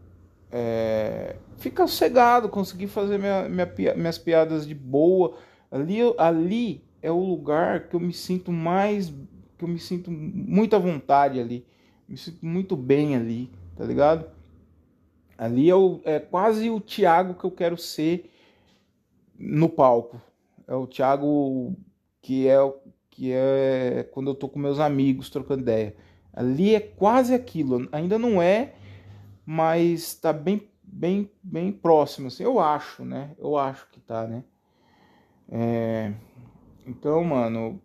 É, 0.49 1.35
ficar 1.57 1.87
sossegado, 1.87 2.47
conseguir 2.47 2.87
fazer 2.87 3.17
minha, 3.17 3.49
minha, 3.49 3.95
minhas 3.95 4.17
piadas 4.17 4.67
de 4.67 4.75
boa. 4.75 5.37
Ali, 5.71 5.99
ali 6.17 6.83
é 7.01 7.11
o 7.11 7.19
lugar 7.19 7.87
que 7.87 7.95
eu 7.95 7.99
me 7.99 8.13
sinto 8.13 8.51
mais. 8.51 9.13
Que 9.57 9.63
eu 9.63 9.67
me 9.67 9.79
sinto 9.79 10.11
muito 10.11 10.75
à 10.75 10.79
vontade 10.79 11.39
ali. 11.39 11.65
Me 12.07 12.17
sinto 12.17 12.45
muito 12.45 12.75
bem 12.75 13.15
ali, 13.15 13.51
tá 13.75 13.83
ligado? 13.83 14.25
Ali 15.37 15.69
é, 15.69 15.75
o, 15.75 16.01
é 16.03 16.19
quase 16.19 16.69
o 16.69 16.79
Thiago 16.79 17.35
que 17.35 17.43
eu 17.43 17.51
quero 17.51 17.77
ser 17.77 18.31
no 19.37 19.69
palco. 19.69 20.21
É 20.67 20.73
o 20.73 20.87
Thiago 20.87 21.75
que 22.21 22.47
é 22.47 22.57
que 23.17 23.31
é 23.33 24.07
quando 24.11 24.29
eu 24.29 24.35
tô 24.35 24.47
com 24.47 24.59
meus 24.59 24.79
amigos 24.79 25.29
trocando 25.31 25.63
ideia. 25.63 25.95
Ali 26.31 26.75
é 26.75 26.79
quase 26.79 27.33
aquilo, 27.33 27.89
ainda 27.91 28.19
não 28.19 28.39
é, 28.39 28.75
mas 29.43 30.13
tá 30.13 30.31
bem 30.31 30.69
bem 30.83 31.29
bem 31.43 31.71
próximo 31.71 32.27
assim, 32.27 32.43
eu 32.43 32.59
acho, 32.59 33.03
né? 33.03 33.31
Eu 33.39 33.57
acho 33.57 33.89
que 33.89 33.99
tá, 33.99 34.27
né? 34.27 34.43
É... 35.49 36.13
Então, 36.85 37.23
mano, 37.23 37.81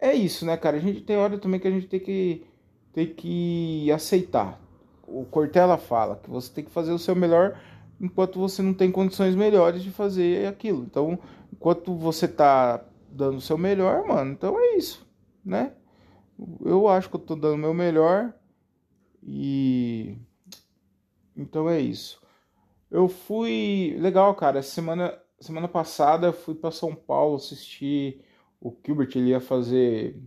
é 0.00 0.14
isso, 0.14 0.46
né, 0.46 0.56
cara? 0.56 0.76
A 0.76 0.80
gente 0.80 1.00
tem 1.02 1.16
hora 1.16 1.38
também 1.38 1.58
que 1.58 1.66
a 1.66 1.70
gente 1.70 1.88
tem 1.88 2.00
que 2.00 2.46
tem 2.92 3.06
que 3.14 3.90
aceitar 3.90 4.60
o 5.08 5.24
Cortella 5.24 5.78
fala 5.78 6.20
que 6.22 6.30
você 6.30 6.52
tem 6.52 6.64
que 6.64 6.70
fazer 6.70 6.92
o 6.92 6.98
seu 6.98 7.16
melhor 7.16 7.58
enquanto 8.00 8.38
você 8.38 8.62
não 8.62 8.74
tem 8.74 8.92
condições 8.92 9.34
melhores 9.34 9.82
de 9.82 9.90
fazer 9.90 10.46
aquilo. 10.46 10.84
Então, 10.84 11.18
enquanto 11.52 11.96
você 11.96 12.28
tá 12.28 12.84
dando 13.10 13.38
o 13.38 13.40
seu 13.40 13.58
melhor, 13.58 14.06
mano, 14.06 14.32
então 14.32 14.58
é 14.58 14.76
isso, 14.76 15.06
né? 15.44 15.74
Eu 16.64 16.88
acho 16.88 17.08
que 17.10 17.16
eu 17.16 17.20
tô 17.20 17.34
dando 17.34 17.54
o 17.54 17.58
meu 17.58 17.74
melhor 17.74 18.32
e 19.22 20.16
então 21.36 21.68
é 21.68 21.80
isso. 21.80 22.20
Eu 22.90 23.08
fui 23.08 23.96
legal, 23.98 24.34
cara, 24.34 24.62
semana 24.62 25.20
semana 25.40 25.68
passada 25.68 26.28
eu 26.28 26.32
fui 26.32 26.54
para 26.54 26.70
São 26.70 26.94
Paulo 26.94 27.36
assistir 27.36 28.24
o 28.60 28.74
Gilbert, 28.84 29.10
ele 29.14 29.30
ia 29.30 29.40
fazer 29.40 30.20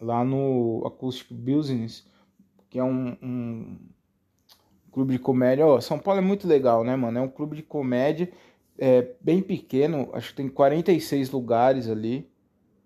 lá 0.00 0.24
no 0.24 0.82
Acoustic 0.86 1.32
Business 1.32 2.06
que 2.70 2.78
é 2.78 2.84
um, 2.84 3.16
um 3.22 3.78
clube 4.92 5.12
de 5.14 5.18
comédia. 5.18 5.66
Oh, 5.66 5.80
São 5.80 5.98
Paulo 5.98 6.20
é 6.20 6.22
muito 6.22 6.46
legal, 6.46 6.84
né, 6.84 6.96
mano? 6.96 7.18
É 7.18 7.20
um 7.20 7.28
clube 7.28 7.56
de 7.56 7.62
comédia 7.62 8.30
é, 8.78 9.14
bem 9.20 9.42
pequeno, 9.42 10.08
acho 10.12 10.30
que 10.30 10.36
tem 10.36 10.48
46 10.48 11.30
lugares 11.30 11.88
ali. 11.88 12.28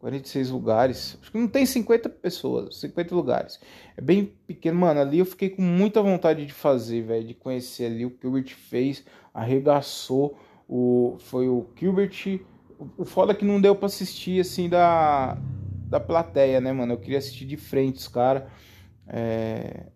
46 0.03 0.51
lugares. 0.51 1.19
Acho 1.23 1.31
que 1.31 1.39
não 1.39 1.47
tem 1.47 1.65
50 1.65 2.09
pessoas, 2.09 2.81
50 2.81 3.15
lugares. 3.15 3.61
É 3.97 4.01
bem 4.01 4.33
pequeno, 4.49 4.81
mano. 4.81 5.01
Ali 5.01 5.21
eu 5.21 5.25
fiquei 5.25 5.49
com 5.49 5.63
muita 5.63 6.03
vontade 6.03 6.45
de 6.45 6.53
fazer, 6.53 7.03
velho, 7.03 7.25
de 7.25 7.35
conhecer 7.35 7.85
ali 7.85 8.05
o 8.05 8.11
que 8.11 8.27
o 8.27 8.31
Gilbert 8.31 8.53
fez, 8.57 9.05
arregaçou. 9.33 10.37
O, 10.69 11.17
foi 11.21 11.49
o 11.49 11.69
Gilbert. 11.79 12.41
O, 12.81 13.03
o 13.03 13.05
foda 13.05 13.31
é 13.31 13.35
que 13.35 13.45
não 13.45 13.61
deu 13.61 13.77
para 13.77 13.87
assistir 13.87 14.41
assim 14.41 14.69
da, 14.69 15.39
da 15.89 16.01
plateia, 16.01 16.61
né, 16.61 16.73
mano? 16.73 16.95
Eu 16.95 16.99
queria 16.99 17.19
assistir 17.19 17.45
de 17.45 17.57
frente 17.57 17.99
os 17.99 18.09
caras. 18.09 18.43
É... 19.07 19.87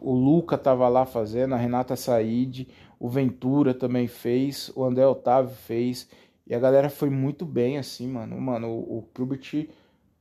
O 0.00 0.12
Luca 0.12 0.58
tava 0.58 0.86
lá 0.88 1.06
fazendo, 1.06 1.54
a 1.54 1.56
Renata 1.56 1.96
Said, 1.96 2.68
o 2.98 3.08
Ventura 3.08 3.74
também 3.74 4.06
fez, 4.06 4.70
o 4.74 4.84
André 4.84 5.06
Otávio 5.06 5.54
fez. 5.54 6.08
E 6.46 6.54
a 6.54 6.58
galera 6.60 6.88
foi 6.88 7.10
muito 7.10 7.44
bem, 7.44 7.78
assim, 7.78 8.08
mano. 8.08 8.40
Mano, 8.40 8.68
o, 8.68 8.98
o 8.98 9.02
Kubert 9.02 9.68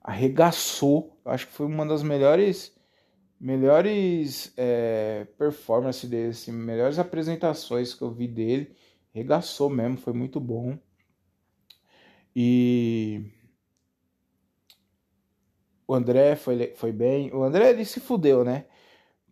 arregaçou. 0.02 1.18
Acho 1.26 1.48
que 1.48 1.54
foi 1.54 1.66
uma 1.66 1.86
das 1.86 2.04
melhores 2.04 2.74
melhores 3.40 4.54
é, 4.58 5.28
performances 5.38 6.10
dele, 6.10 6.30
assim, 6.30 6.52
melhores 6.52 6.98
apresentações 6.98 7.94
que 7.94 8.02
eu 8.02 8.12
vi 8.12 8.28
dele. 8.28 8.76
Arregaçou 9.14 9.70
mesmo, 9.70 9.98
foi 9.98 10.14
muito 10.14 10.40
bom. 10.40 10.78
E 12.36 13.32
o 15.88 15.94
André 15.94 16.36
foi, 16.36 16.74
foi 16.76 16.92
bem. 16.92 17.34
O 17.34 17.44
André 17.44 17.70
ele 17.70 17.86
se 17.86 18.00
fudeu, 18.00 18.44
né? 18.44 18.66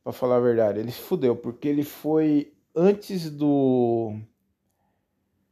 Pra 0.04 0.14
falar 0.14 0.38
a 0.38 0.40
verdade. 0.40 0.80
Ele 0.80 0.92
se 0.92 1.02
fudeu, 1.02 1.36
porque 1.36 1.68
ele 1.68 1.84
foi 1.84 2.53
antes 2.76 3.30
do. 3.30 4.16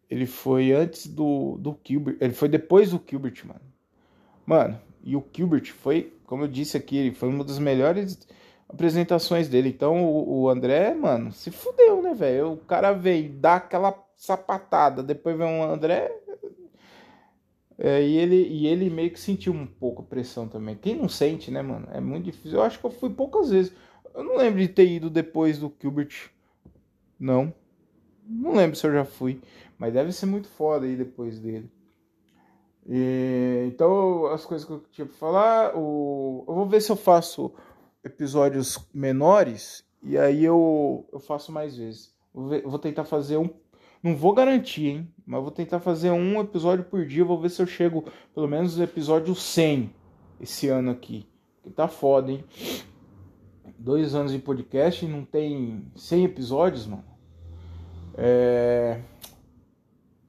Ele 0.10 0.26
foi 0.26 0.72
antes 0.74 1.08
do, 1.08 1.58
do 1.58 1.78
Gilbert. 1.84 2.18
Ele 2.20 2.34
foi 2.34 2.50
depois 2.50 2.92
do 2.92 3.02
Gilbert, 3.08 3.46
mano. 3.46 3.62
Mano, 4.46 4.82
e 5.04 5.16
o 5.16 5.24
Gilbert 5.34 5.72
foi, 5.74 6.14
como 6.26 6.44
eu 6.44 6.48
disse 6.48 6.76
aqui, 6.76 6.98
ele 6.98 7.16
foi 7.16 7.30
uma 7.30 7.44
das 7.44 7.60
melhores 7.60 8.20
apresentações 8.68 9.48
dele. 9.48 9.70
Então 9.70 10.04
o, 10.04 10.42
o 10.42 10.50
André, 10.50 10.94
mano, 10.94 11.32
se 11.32 11.52
fudeu, 11.52 12.02
né, 12.02 12.14
velho? 12.14 12.54
O 12.54 12.58
cara 12.58 12.92
veio 12.92 13.30
dar 13.30 13.58
aquela 13.58 13.98
sapatada, 14.18 15.02
depois 15.02 15.38
vem 15.38 15.48
um 15.48 15.64
André, 15.64 16.12
é, 17.84 18.00
e, 18.04 18.16
ele, 18.16 18.36
e 18.36 18.68
ele 18.68 18.92
meio 18.92 19.10
que 19.10 19.20
sentiu 19.20 19.52
um 19.54 19.66
pouco 19.66 20.04
a 20.04 20.06
pressão 20.06 20.48
também. 20.48 20.76
Quem 20.76 20.96
não 20.96 21.10
sente, 21.10 21.50
né, 21.50 21.64
mano? 21.64 21.88
É 21.92 22.00
muito 22.00 22.26
difícil. 22.26 22.60
Eu 22.60 22.64
acho 22.64 22.80
que 22.80 22.86
eu 22.86 22.92
fui 22.92 23.10
poucas 23.10 23.50
vezes. 23.50 23.74
Eu 24.14 24.24
não 24.24 24.38
lembro 24.38 24.60
de 24.60 24.68
ter 24.68 24.88
ido 24.88 25.10
depois 25.10 25.58
do 25.58 25.74
Gilbert. 25.82 26.30
Não. 27.22 27.54
Não 28.28 28.56
lembro 28.56 28.76
se 28.76 28.86
eu 28.88 28.92
já 28.92 29.06
fui. 29.06 29.40
Mas 29.78 29.94
deve 29.94 30.12
ser 30.12 30.26
muito 30.26 30.48
foda 30.48 30.86
aí 30.86 30.96
depois 30.96 31.40
dele. 31.40 31.72
E, 32.88 33.66
então, 33.68 34.26
as 34.28 34.44
coisas 34.44 34.66
que 34.66 34.74
eu 34.74 34.84
tinha 34.92 35.06
pra 35.06 35.16
falar. 35.16 35.78
O, 35.78 36.44
eu 36.48 36.56
vou 36.56 36.66
ver 36.66 36.82
se 36.82 36.92
eu 36.92 36.96
faço 36.96 37.54
episódios 38.04 38.80
menores. 38.92 39.86
E 40.02 40.18
aí 40.18 40.44
eu, 40.44 41.08
eu 41.14 41.20
faço 41.20 41.52
mais 41.52 41.78
vezes. 41.78 42.16
Vou, 42.34 42.48
ver, 42.48 42.64
vou 42.64 42.80
tentar 42.80 43.06
fazer 43.06 43.38
um 43.38 43.50
não 44.04 44.16
vou 44.16 44.34
garantir, 44.34 44.88
hein? 44.88 45.14
Mas 45.24 45.42
vou 45.42 45.52
tentar 45.52 45.80
fazer 45.80 46.10
um 46.10 46.42
episódio 46.42 46.84
por 46.86 47.06
dia. 47.06 47.24
Vou 47.24 47.40
ver 47.40 47.50
se 47.50 47.62
eu 47.62 47.68
chego 47.68 48.06
pelo 48.34 48.48
menos 48.48 48.76
no 48.76 48.84
episódio 48.84 49.36
100 49.36 49.94
esse 50.40 50.68
ano 50.70 50.90
aqui. 50.90 51.28
Que 51.62 51.70
tá 51.70 51.88
foda, 51.88 52.32
hein? 52.32 52.44
Dois 53.78 54.16
anos 54.16 54.32
de 54.32 54.40
podcast 54.40 55.06
e 55.06 55.08
não 55.08 55.24
tem 55.24 55.86
100 55.96 56.26
episódios, 56.26 56.88
mano. 56.88 57.11
É... 58.18 59.02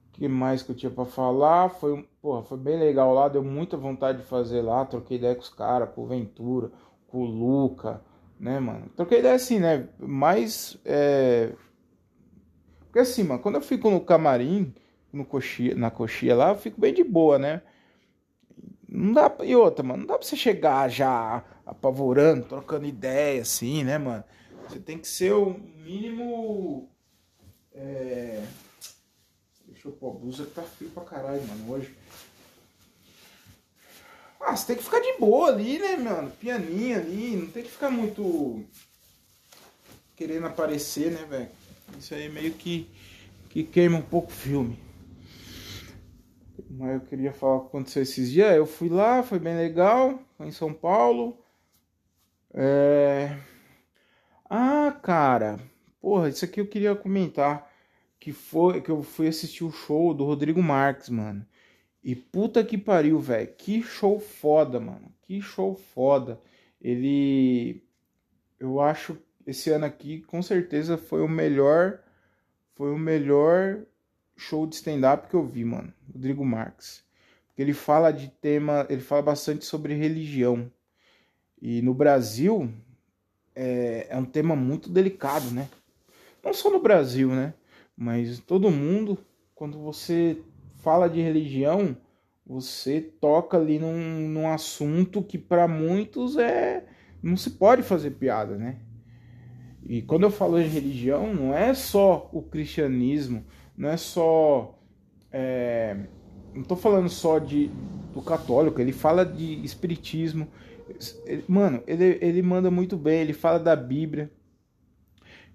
O 0.09 0.11
que 0.13 0.27
mais 0.27 0.61
que 0.61 0.71
eu 0.71 0.75
tinha 0.75 0.91
para 0.91 1.05
falar? 1.05 1.69
Foi, 1.69 2.07
porra, 2.21 2.43
foi 2.43 2.57
bem 2.57 2.79
legal 2.79 3.13
lá. 3.13 3.27
Deu 3.27 3.43
muita 3.43 3.75
vontade 3.75 4.19
de 4.19 4.25
fazer 4.25 4.61
lá. 4.61 4.85
Troquei 4.85 5.17
ideia 5.17 5.35
com 5.35 5.41
os 5.41 5.49
caras, 5.49 5.89
com 5.93 6.03
o 6.03 6.07
Ventura, 6.07 6.71
com 7.07 7.19
o 7.19 7.25
Luca, 7.25 8.01
né, 8.39 8.59
mano? 8.59 8.89
Troquei 8.95 9.19
ideia 9.19 9.35
assim, 9.35 9.59
né? 9.59 9.87
Mais. 9.99 10.77
É 10.85 11.53
porque 12.93 12.99
assim, 12.99 13.23
mano, 13.23 13.39
quando 13.41 13.55
eu 13.55 13.61
fico 13.61 13.89
no 13.89 13.99
camarim, 13.99 14.71
no 15.11 15.25
coxia, 15.25 15.73
na 15.73 15.89
coxia 15.89 16.35
lá, 16.35 16.49
eu 16.49 16.55
fico 16.55 16.79
bem 16.79 16.93
de 16.93 17.03
boa, 17.03 17.39
né? 17.39 17.63
Não 18.87 19.13
dá, 19.13 19.35
e 19.41 19.55
outra, 19.55 19.83
mano, 19.83 20.01
não 20.01 20.05
dá 20.05 20.15
pra 20.15 20.27
você 20.27 20.35
chegar 20.35 20.87
já 20.89 21.43
apavorando, 21.65 22.45
trocando 22.45 22.85
ideia, 22.85 23.41
assim, 23.41 23.83
né, 23.83 23.97
mano? 23.97 24.23
Você 24.67 24.79
tem 24.79 24.99
que 24.99 25.07
ser 25.07 25.33
o 25.33 25.59
mínimo. 25.83 26.87
É... 27.75 28.45
Deixa 29.67 29.87
eu 29.87 29.91
pôr 29.93 30.11
a 30.11 30.19
blusa 30.19 30.45
que 30.45 30.51
tá 30.51 30.61
frio 30.61 30.89
pra 30.91 31.03
caralho, 31.03 31.45
mano, 31.47 31.71
hoje. 31.71 31.93
Ah, 34.39 34.55
você 34.55 34.67
tem 34.67 34.75
que 34.75 34.83
ficar 34.83 34.99
de 34.99 35.17
boa 35.17 35.49
ali, 35.49 35.79
né, 35.79 35.95
mano? 35.95 36.29
Pianinho 36.31 36.97
ali, 36.97 37.35
não 37.35 37.47
tem 37.47 37.63
que 37.63 37.71
ficar 37.71 37.89
muito. 37.89 38.63
querendo 40.15 40.45
aparecer, 40.47 41.11
né, 41.11 41.25
velho? 41.25 41.49
Isso 41.97 42.13
aí 42.13 42.29
meio 42.29 42.53
que, 42.53 42.89
que 43.49 43.63
queima 43.63 43.97
um 43.97 44.01
pouco 44.01 44.29
o 44.29 44.33
filme. 44.33 44.77
Mas 46.69 46.95
eu 46.95 47.01
queria 47.01 47.31
falar 47.31 47.55
o 47.55 47.61
que 47.61 47.67
aconteceu 47.67 48.03
esses 48.03 48.31
dias. 48.31 48.55
Eu 48.55 48.65
fui 48.65 48.89
lá, 48.89 49.23
foi 49.23 49.39
bem 49.39 49.55
legal, 49.55 50.19
foi 50.37 50.47
em 50.47 50.51
São 50.51 50.73
Paulo. 50.73 51.37
É... 52.53 53.37
Ah, 54.49 54.91
cara, 55.01 55.59
porra, 56.03 56.27
isso 56.27 56.43
aqui 56.43 56.59
eu 56.59 56.67
queria 56.67 56.93
comentar. 56.93 57.71
Que 58.19 58.33
foi 58.33 58.81
que 58.81 58.89
eu 58.89 59.01
fui 59.01 59.27
assistir 59.27 59.63
o 59.63 59.71
show 59.71 60.13
do 60.13 60.25
Rodrigo 60.25 60.61
Marques, 60.61 61.09
mano. 61.09 61.45
E 62.03 62.13
puta 62.15 62.63
que 62.63 62.77
pariu, 62.77 63.19
velho. 63.19 63.47
Que 63.57 63.81
show 63.81 64.19
foda, 64.19 64.79
mano. 64.79 65.13
Que 65.21 65.41
show 65.41 65.75
foda. 65.75 66.39
Ele. 66.81 67.81
Eu 68.59 68.81
acho 68.81 69.17
esse 69.47 69.69
ano 69.71 69.85
aqui 69.85 70.21
com 70.21 70.41
certeza 70.41 70.97
foi 70.97 71.21
o 71.21 71.27
melhor 71.27 71.99
foi 72.75 72.91
o 72.93 72.97
melhor 72.97 73.85
show 74.37 74.65
de 74.65 74.75
stand-up 74.75 75.27
que 75.29 75.35
eu 75.35 75.45
vi, 75.45 75.63
mano. 75.63 75.93
Rodrigo 76.11 76.45
Marques. 76.45 77.03
Porque 77.47 77.61
ele 77.61 77.73
fala 77.73 78.11
de 78.11 78.29
tema, 78.29 78.85
ele 78.89 79.01
fala 79.01 79.21
bastante 79.21 79.63
sobre 79.63 79.93
religião. 79.93 80.71
E 81.61 81.81
no 81.81 81.93
Brasil, 81.93 82.73
é, 83.55 84.07
é 84.09 84.17
um 84.17 84.25
tema 84.25 84.55
muito 84.55 84.89
delicado, 84.89 85.51
né? 85.51 85.69
Não 86.43 86.53
só 86.53 86.69
no 86.69 86.81
Brasil, 86.81 87.29
né? 87.29 87.53
Mas 87.95 88.39
todo 88.39 88.69
mundo, 88.69 89.17
quando 89.55 89.79
você 89.79 90.37
fala 90.77 91.07
de 91.07 91.21
religião, 91.21 91.95
você 92.45 92.99
toca 92.99 93.57
ali 93.57 93.79
num, 93.79 94.27
num 94.27 94.49
assunto 94.49 95.23
que 95.23 95.37
para 95.37 95.67
muitos 95.67 96.37
é 96.37 96.85
não 97.23 97.37
se 97.37 97.51
pode 97.51 97.81
fazer 97.81 98.11
piada, 98.11 98.57
né? 98.57 98.79
E 99.85 100.01
quando 100.01 100.23
eu 100.23 100.31
falo 100.31 100.61
de 100.61 100.67
religião, 100.67 101.33
não 101.33 101.53
é 101.53 101.73
só 101.73 102.29
o 102.33 102.41
cristianismo, 102.41 103.45
não 103.77 103.89
é 103.89 103.97
só. 103.97 104.77
É, 105.31 105.97
não 106.53 106.61
estou 106.61 106.77
falando 106.77 107.09
só 107.09 107.39
de, 107.39 107.69
do 108.13 108.21
católico, 108.21 108.79
ele 108.79 108.91
fala 108.91 109.25
de 109.25 109.63
espiritismo. 109.63 110.47
Ele, 111.25 111.43
mano, 111.47 111.81
ele, 111.87 112.17
ele 112.21 112.41
manda 112.41 112.69
muito 112.69 112.97
bem, 112.97 113.21
ele 113.21 113.33
fala 113.33 113.57
da 113.57 113.75
Bíblia. 113.75 114.29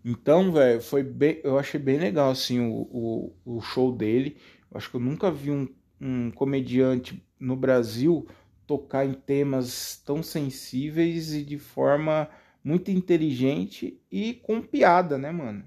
Então, 0.05 0.53
velho, 0.53 0.81
foi 0.81 1.03
bem. 1.03 1.41
Eu 1.45 1.59
achei 1.59 1.79
bem 1.81 1.99
legal, 1.99 2.31
assim, 2.31 2.61
o, 2.61 3.33
o, 3.45 3.57
o 3.59 3.61
show 3.61 3.93
dele. 3.93 4.37
Eu 4.71 4.77
acho 4.79 4.91
que 4.91 4.97
eu 4.97 5.01
nunca 5.01 5.31
vi 5.31 5.51
um, 5.51 5.69
um 6.01 6.31
comediante 6.31 7.23
no 7.39 7.57
Brasil 7.57 8.27
tocar 8.67 9.05
em 9.07 9.15
temas 9.15 9.97
tão 10.05 10.23
sensíveis 10.23 11.33
e 11.35 11.43
de 11.45 11.59
forma 11.59 12.29
muito 12.63 12.91
inteligente 12.91 14.01
e 14.11 14.35
com 14.35 14.61
piada, 14.63 15.17
né, 15.19 15.31
mano? 15.33 15.65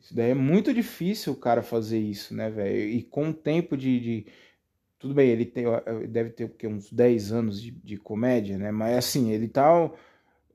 Isso 0.00 0.14
daí 0.14 0.30
é 0.30 0.34
muito 0.34 0.72
difícil 0.72 1.32
o 1.32 1.36
cara 1.36 1.62
fazer 1.62 1.98
isso, 1.98 2.34
né, 2.34 2.50
velho? 2.50 2.88
E 2.90 3.02
com 3.02 3.30
o 3.30 3.34
tempo 3.34 3.76
de, 3.76 4.00
de, 4.00 4.26
Tudo 4.98 5.14
bem, 5.14 5.30
ele 5.30 5.46
tem, 5.46 5.64
deve 6.10 6.30
ter 6.30 6.48
porque, 6.48 6.66
uns 6.66 6.92
10 6.92 7.32
anos 7.32 7.62
de, 7.62 7.70
de 7.72 7.96
comédia, 7.98 8.58
né? 8.58 8.70
Mas 8.72 8.96
assim, 8.98 9.30
ele 9.32 9.48
tá. 9.48 9.90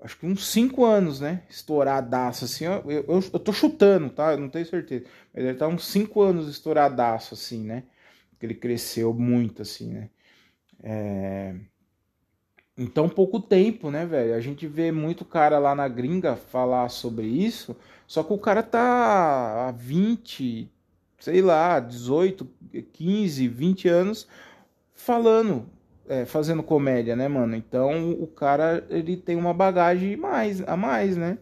Acho 0.03 0.17
que 0.19 0.25
uns 0.25 0.45
5 0.48 0.83
anos, 0.83 1.22
né? 1.22 1.43
Estouradaço, 1.50 2.43
assim. 2.45 2.65
Eu, 2.65 2.91
eu, 2.91 3.05
eu 3.07 3.39
tô 3.39 3.53
chutando, 3.53 4.10
tá? 4.10 4.33
Eu 4.33 4.38
não 4.39 4.50
tenho 4.50 4.65
certeza. 4.65 5.05
Mas 5.33 5.45
ele 5.45 5.57
tá 5.57 5.65
uns 5.67 5.88
5 5.88 6.22
anos 6.22 6.50
estouradaço, 6.50 7.33
assim, 7.33 7.63
né? 7.63 7.86
Porque 8.31 8.45
ele 8.45 8.55
cresceu 8.55 9.13
muito, 9.13 9.62
assim, 9.62 9.93
né? 9.93 10.10
É... 10.83 11.55
Em 12.77 12.88
tão 12.88 13.07
pouco 13.07 13.39
tempo, 13.39 13.89
né, 13.91 14.05
velho? 14.05 14.36
A 14.36 14.41
gente 14.41 14.67
vê 14.67 14.91
muito 14.91 15.24
cara 15.24 15.60
lá 15.60 15.75
na 15.75 15.88
gringa 15.88 16.36
falar 16.36 16.89
sobre 16.89 17.27
isso, 17.27 17.75
só 18.07 18.24
que 18.24 18.33
o 18.33 18.38
cara 18.38 18.63
tá 18.63 19.67
há 19.69 19.72
20, 19.72 20.72
sei 21.19 21.41
lá, 21.41 21.79
18, 21.79 22.50
15, 22.91 23.48
20 23.48 23.88
anos 23.88 24.27
falando, 24.93 25.69
é, 26.07 26.25
fazendo 26.25 26.63
comédia, 26.63 27.15
né, 27.15 27.27
mano? 27.27 27.55
Então 27.55 28.12
o 28.12 28.27
cara 28.27 28.86
ele 28.89 29.17
tem 29.17 29.36
uma 29.36 29.53
bagagem 29.53 30.15
mais, 30.17 30.62
a 30.62 30.75
mais, 30.75 31.17
né? 31.17 31.38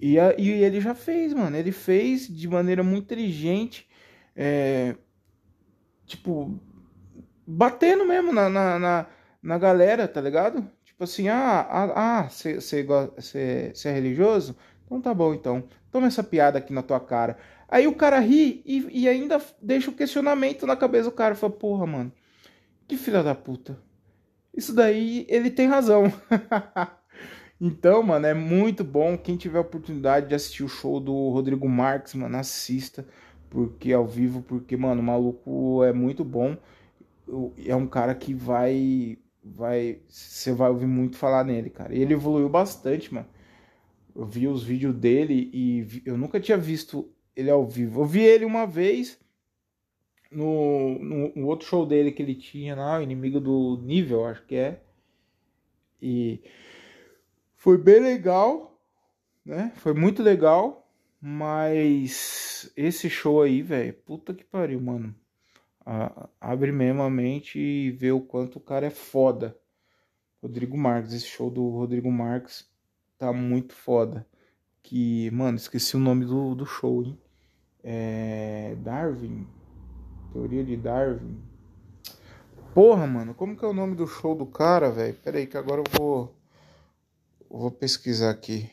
E, 0.00 0.18
a, 0.18 0.34
e 0.38 0.50
ele 0.50 0.80
já 0.80 0.94
fez, 0.94 1.32
mano. 1.32 1.56
Ele 1.56 1.72
fez 1.72 2.28
de 2.28 2.48
maneira 2.48 2.82
muito 2.82 3.04
inteligente, 3.04 3.88
é, 4.34 4.94
tipo, 6.06 6.60
batendo 7.46 8.04
mesmo 8.04 8.32
na, 8.32 8.48
na, 8.48 8.78
na 8.78 9.06
na 9.46 9.58
galera, 9.58 10.08
tá 10.08 10.20
ligado? 10.20 10.68
Tipo 10.84 11.04
assim, 11.04 11.28
ah, 11.28 12.26
você 12.28 12.58
ah, 12.90 13.08
ah, 13.84 13.88
é 13.88 13.92
religioso? 13.92 14.56
Então 14.84 15.00
tá 15.00 15.14
bom, 15.14 15.32
então. 15.34 15.62
Toma 15.92 16.08
essa 16.08 16.22
piada 16.22 16.58
aqui 16.58 16.72
na 16.72 16.82
tua 16.82 16.98
cara. 16.98 17.38
Aí 17.68 17.86
o 17.86 17.94
cara 17.94 18.18
ri 18.18 18.60
e, 18.66 19.02
e 19.02 19.08
ainda 19.08 19.40
deixa 19.62 19.88
o 19.88 19.94
questionamento 19.94 20.66
na 20.66 20.76
cabeça 20.76 21.04
do 21.04 21.12
cara. 21.12 21.36
Fala, 21.36 21.52
porra, 21.52 21.86
mano, 21.86 22.12
que 22.86 22.96
filha 22.96 23.22
da 23.22 23.34
puta. 23.34 23.78
Isso 24.54 24.74
daí, 24.74 25.26
ele 25.28 25.50
tem 25.50 25.66
razão. 25.66 26.04
então, 27.60 28.02
mano, 28.02 28.26
é 28.26 28.34
muito 28.34 28.82
bom. 28.82 29.18
Quem 29.18 29.36
tiver 29.36 29.58
a 29.58 29.62
oportunidade 29.62 30.28
de 30.28 30.34
assistir 30.34 30.64
o 30.64 30.68
show 30.68 30.98
do 30.98 31.30
Rodrigo 31.30 31.68
Marques, 31.68 32.14
mano, 32.14 32.36
assista. 32.36 33.06
Porque 33.50 33.92
ao 33.92 34.06
vivo, 34.06 34.42
porque, 34.42 34.76
mano, 34.76 35.00
o 35.00 35.04
maluco 35.04 35.84
é 35.84 35.92
muito 35.92 36.24
bom. 36.24 36.56
É 37.64 37.76
um 37.76 37.86
cara 37.86 38.14
que 38.14 38.32
vai 38.32 39.18
vai 39.44 40.00
você 40.08 40.52
vai 40.52 40.68
ouvir 40.70 40.86
muito 40.86 41.16
falar 41.16 41.44
nele, 41.44 41.70
cara. 41.70 41.94
E 41.94 42.00
ele 42.00 42.14
evoluiu 42.14 42.48
bastante, 42.48 43.12
mano. 43.12 43.26
Eu 44.14 44.24
vi 44.24 44.48
os 44.48 44.64
vídeos 44.64 44.94
dele 44.94 45.50
e 45.52 45.82
vi, 45.82 46.02
eu 46.04 46.16
nunca 46.16 46.40
tinha 46.40 46.56
visto 46.56 47.08
ele 47.34 47.50
ao 47.50 47.66
vivo. 47.66 48.00
Eu 48.00 48.06
vi 48.06 48.20
ele 48.20 48.44
uma 48.44 48.66
vez 48.66 49.18
no, 50.30 50.98
no, 50.98 51.32
no, 51.34 51.46
outro 51.46 51.66
show 51.66 51.86
dele 51.86 52.12
que 52.12 52.22
ele 52.22 52.34
tinha 52.34 52.74
lá, 52.74 52.98
o 52.98 53.02
Inimigo 53.02 53.40
do 53.40 53.80
Nível, 53.82 54.26
acho 54.26 54.44
que 54.46 54.56
é. 54.56 54.82
E 56.00 56.40
foi 57.56 57.78
bem 57.78 58.00
legal, 58.00 58.80
né? 59.44 59.72
Foi 59.76 59.94
muito 59.94 60.22
legal, 60.22 60.88
mas 61.20 62.72
esse 62.76 63.08
show 63.10 63.42
aí, 63.42 63.62
velho, 63.62 63.94
puta 63.94 64.34
que 64.34 64.44
pariu, 64.44 64.80
mano 64.80 65.14
abre 66.40 66.72
mesmo 66.72 67.02
a 67.02 67.08
mente 67.08 67.58
e 67.58 67.90
vê 67.92 68.10
o 68.10 68.20
quanto 68.20 68.56
o 68.56 68.60
cara 68.60 68.86
é 68.86 68.90
foda. 68.90 69.56
Rodrigo 70.42 70.76
Marques, 70.76 71.12
esse 71.12 71.26
show 71.26 71.50
do 71.50 71.68
Rodrigo 71.70 72.10
Marques 72.10 72.68
tá 73.16 73.32
muito 73.32 73.72
foda. 73.72 74.26
Que, 74.82 75.30
mano, 75.30 75.56
esqueci 75.56 75.96
o 75.96 76.00
nome 76.00 76.24
do, 76.24 76.54
do 76.54 76.66
show, 76.66 77.02
hein? 77.02 77.18
É. 77.82 78.76
Darwin. 78.80 79.46
Teoria 80.36 80.62
de 80.62 80.76
Darwin. 80.76 81.42
Porra, 82.74 83.06
mano, 83.06 83.34
como 83.34 83.56
que 83.56 83.64
é 83.64 83.68
o 83.68 83.72
nome 83.72 83.96
do 83.96 84.06
show 84.06 84.34
do 84.34 84.44
cara, 84.44 84.90
velho? 84.90 85.14
Pera 85.14 85.38
aí 85.38 85.46
que 85.46 85.56
agora 85.56 85.80
eu 85.80 85.98
vou. 85.98 86.36
Eu 87.50 87.58
vou 87.58 87.70
pesquisar 87.70 88.28
aqui. 88.28 88.70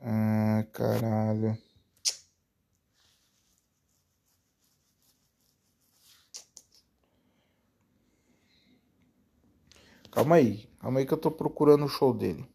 Ah, 0.00 0.64
caralho. 0.72 1.58
Calma 10.12 10.36
aí, 10.36 10.68
calma 10.78 11.00
aí 11.00 11.06
que 11.06 11.12
eu 11.12 11.18
tô 11.18 11.32
procurando 11.32 11.84
o 11.84 11.88
show 11.88 12.14
dele. 12.14 12.48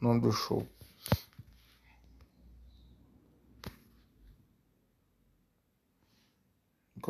O 0.00 0.04
nome 0.06 0.22
do 0.22 0.32
show. 0.32 0.66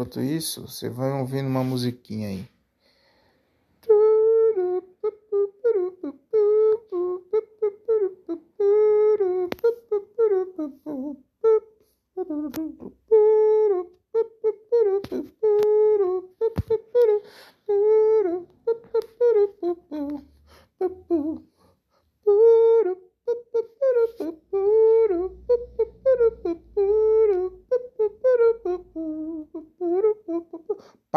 Enquanto 0.00 0.22
isso, 0.22 0.66
você 0.66 0.88
vai 0.88 1.12
ouvindo 1.12 1.46
uma 1.46 1.62
musiquinha 1.62 2.28
aí. 2.28 2.48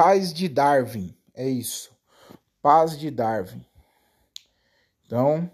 Paz 0.06 0.34
de 0.34 0.50
Darwin, 0.50 1.16
é 1.34 1.48
isso. 1.48 1.90
Paz 2.62 3.00
de 3.00 3.10
Darwin. 3.10 3.66
Então, 5.06 5.50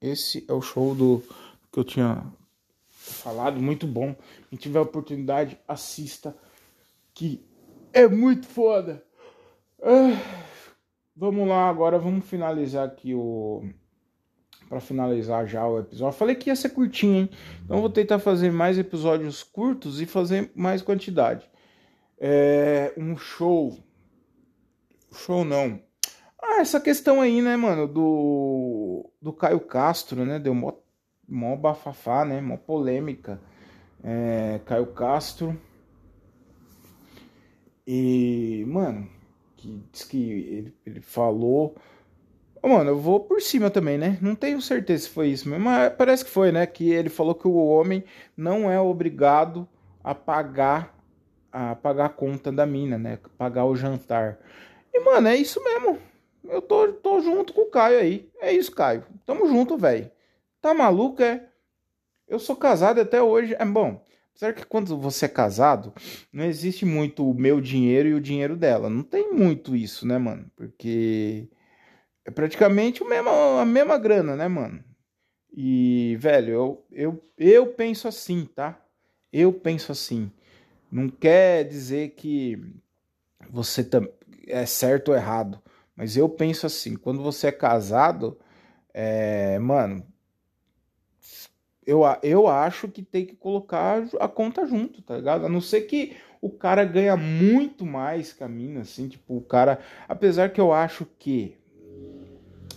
esse 0.00 0.42
é 0.48 0.54
o 0.54 0.62
show 0.62 0.94
do 0.94 1.22
que 1.70 1.78
eu 1.78 1.84
tinha 1.84 2.24
falado, 2.88 3.60
muito 3.60 3.86
bom. 3.86 4.16
Quem 4.48 4.58
tiver 4.58 4.80
oportunidade, 4.80 5.60
assista, 5.68 6.34
que 7.12 7.46
é 7.92 8.08
muito 8.08 8.46
foda. 8.46 9.04
Ah, 9.82 10.16
vamos 11.14 11.46
lá, 11.46 11.68
agora 11.68 11.98
vamos 11.98 12.24
finalizar 12.24 12.86
aqui 12.86 13.14
o 13.14 13.62
para 14.66 14.80
finalizar 14.80 15.46
já 15.46 15.68
o 15.68 15.78
episódio. 15.78 16.16
falei 16.16 16.36
que 16.36 16.48
ia 16.48 16.56
ser 16.56 16.70
curtinho, 16.70 17.16
hein? 17.16 17.30
Então 17.66 17.82
vou 17.82 17.90
tentar 17.90 18.18
fazer 18.18 18.50
mais 18.50 18.78
episódios 18.78 19.42
curtos 19.42 20.00
e 20.00 20.06
fazer 20.06 20.50
mais 20.54 20.80
quantidade. 20.80 21.46
É 22.18 22.94
um 22.96 23.14
show 23.14 23.89
Show 25.12 25.44
não. 25.44 25.80
Ah, 26.42 26.60
essa 26.60 26.80
questão 26.80 27.20
aí, 27.20 27.42
né, 27.42 27.56
mano, 27.56 27.86
do, 27.86 29.10
do 29.20 29.32
Caio 29.32 29.60
Castro, 29.60 30.24
né? 30.24 30.38
Deu 30.38 30.54
mó, 30.54 30.72
mó 31.28 31.54
bafafá, 31.56 32.24
né? 32.24 32.40
Mó 32.40 32.56
polêmica. 32.56 33.40
É, 34.02 34.60
Caio 34.64 34.86
Castro. 34.86 35.58
E, 37.86 38.64
mano, 38.66 39.08
que 39.56 39.84
diz 39.92 40.04
que 40.04 40.30
ele, 40.30 40.74
ele 40.86 41.00
falou. 41.00 41.76
Mano, 42.62 42.90
eu 42.90 42.98
vou 42.98 43.20
por 43.20 43.40
cima 43.40 43.70
também, 43.70 43.98
né? 43.98 44.18
Não 44.20 44.34
tenho 44.34 44.60
certeza 44.60 45.04
se 45.04 45.10
foi 45.10 45.28
isso 45.28 45.48
mesmo, 45.48 45.64
mas 45.64 45.92
parece 45.94 46.24
que 46.24 46.30
foi, 46.30 46.52
né? 46.52 46.66
Que 46.66 46.90
ele 46.90 47.08
falou 47.08 47.34
que 47.34 47.48
o 47.48 47.56
homem 47.56 48.04
não 48.36 48.70
é 48.70 48.78
obrigado 48.78 49.66
a 50.04 50.14
pagar 50.14 50.94
a 51.52 51.74
pagar 51.74 52.06
a 52.06 52.10
conta 52.10 52.52
da 52.52 52.64
mina, 52.64 52.96
né? 52.96 53.18
Pagar 53.36 53.64
o 53.64 53.74
jantar. 53.74 54.38
E, 54.92 55.00
mano, 55.00 55.28
é 55.28 55.36
isso 55.36 55.62
mesmo. 55.62 55.98
Eu 56.44 56.62
tô, 56.62 56.92
tô 56.92 57.20
junto 57.20 57.52
com 57.52 57.62
o 57.62 57.70
Caio 57.70 57.98
aí. 57.98 58.28
É 58.40 58.52
isso, 58.52 58.72
Caio. 58.72 59.04
Tamo 59.26 59.46
junto, 59.46 59.76
velho. 59.76 60.10
Tá 60.60 60.74
maluco, 60.74 61.22
é? 61.22 61.46
Eu 62.26 62.38
sou 62.38 62.56
casado 62.56 63.00
até 63.00 63.22
hoje. 63.22 63.54
É 63.58 63.64
bom. 63.64 64.04
Apesar 64.30 64.54
que 64.54 64.64
quando 64.64 64.96
você 64.96 65.26
é 65.26 65.28
casado, 65.28 65.92
não 66.32 66.44
existe 66.44 66.86
muito 66.86 67.28
o 67.28 67.34
meu 67.34 67.60
dinheiro 67.60 68.08
e 68.08 68.14
o 68.14 68.20
dinheiro 68.20 68.56
dela. 68.56 68.88
Não 68.88 69.02
tem 69.02 69.32
muito 69.32 69.76
isso, 69.76 70.06
né, 70.06 70.16
mano? 70.16 70.50
Porque 70.56 71.48
é 72.24 72.30
praticamente 72.30 73.04
mesmo, 73.04 73.28
a 73.28 73.64
mesma 73.64 73.98
grana, 73.98 74.34
né, 74.36 74.48
mano? 74.48 74.82
E, 75.52 76.16
velho, 76.18 76.52
eu, 76.52 76.86
eu, 76.90 77.24
eu 77.36 77.66
penso 77.66 78.08
assim, 78.08 78.46
tá? 78.54 78.80
Eu 79.32 79.52
penso 79.52 79.92
assim. 79.92 80.30
Não 80.90 81.08
quer 81.08 81.64
dizer 81.64 82.10
que 82.10 82.58
você 83.50 83.84
é 84.50 84.66
certo 84.66 85.08
ou 85.08 85.14
errado. 85.16 85.60
Mas 85.96 86.16
eu 86.16 86.28
penso 86.28 86.66
assim, 86.66 86.96
quando 86.96 87.22
você 87.22 87.48
é 87.48 87.52
casado, 87.52 88.38
é, 88.94 89.58
mano, 89.58 90.04
eu, 91.86 92.02
eu 92.22 92.48
acho 92.48 92.88
que 92.88 93.02
tem 93.02 93.26
que 93.26 93.34
colocar 93.34 94.02
a 94.18 94.28
conta 94.28 94.66
junto, 94.66 95.02
tá 95.02 95.16
ligado? 95.16 95.46
A 95.46 95.48
não 95.48 95.60
ser 95.60 95.82
que 95.82 96.16
o 96.40 96.48
cara 96.48 96.84
ganha 96.84 97.16
muito 97.16 97.84
mais 97.84 98.32
que 98.32 98.42
a 98.42 98.48
mina, 98.48 98.80
assim, 98.80 99.08
tipo, 99.08 99.36
o 99.36 99.40
cara. 99.40 99.80
Apesar 100.08 100.50
que 100.50 100.60
eu 100.60 100.72
acho 100.72 101.06
que. 101.18 101.56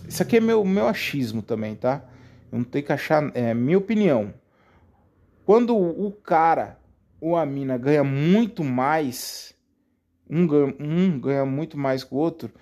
Isso 0.06 0.22
aqui 0.22 0.36
é 0.36 0.40
meu, 0.40 0.64
meu 0.64 0.86
achismo 0.86 1.40
também, 1.40 1.74
tá? 1.74 2.04
Eu 2.52 2.58
não 2.58 2.64
tenho 2.64 2.84
que 2.84 2.92
achar. 2.92 3.30
É 3.34 3.54
minha 3.54 3.78
opinião. 3.78 4.34
Quando 5.46 5.76
o 5.76 6.10
cara 6.10 6.78
ou 7.20 7.36
a 7.36 7.46
mina 7.46 7.78
ganha 7.78 8.04
muito 8.04 8.62
mais, 8.62 9.53
um 10.28 10.46
ganha, 10.46 10.74
um 10.80 11.20
ganha 11.20 11.44
muito 11.44 11.78
mais 11.78 12.04
que 12.04 12.14
o 12.14 12.18
outro, 12.18 12.52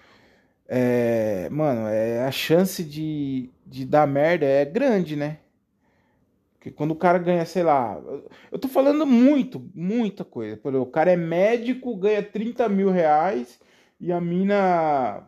é, 0.69 1.49
mano, 1.51 1.87
é, 1.89 2.25
a 2.25 2.31
chance 2.31 2.83
de, 2.83 3.51
de 3.67 3.85
dar 3.85 4.07
merda 4.07 4.47
é 4.47 4.65
grande, 4.65 5.17
né? 5.17 5.39
Porque 6.55 6.71
quando 6.71 6.93
o 6.93 6.97
cara 6.97 7.19
ganha, 7.19 7.45
sei 7.45 7.65
lá, 7.65 8.01
eu 8.51 8.59
tô 8.59 8.69
falando 8.69 9.05
muito, 9.05 9.69
muita 9.75 10.25
coisa. 10.25 10.57
Por 10.57 10.69
exemplo, 10.69 10.89
o 10.89 10.91
cara 10.91 11.11
é 11.11 11.17
médico, 11.17 11.97
ganha 11.97 12.23
30 12.23 12.69
mil 12.69 12.89
reais 12.89 13.59
e 14.01 14.13
a 14.13 14.21
mina 14.21 15.27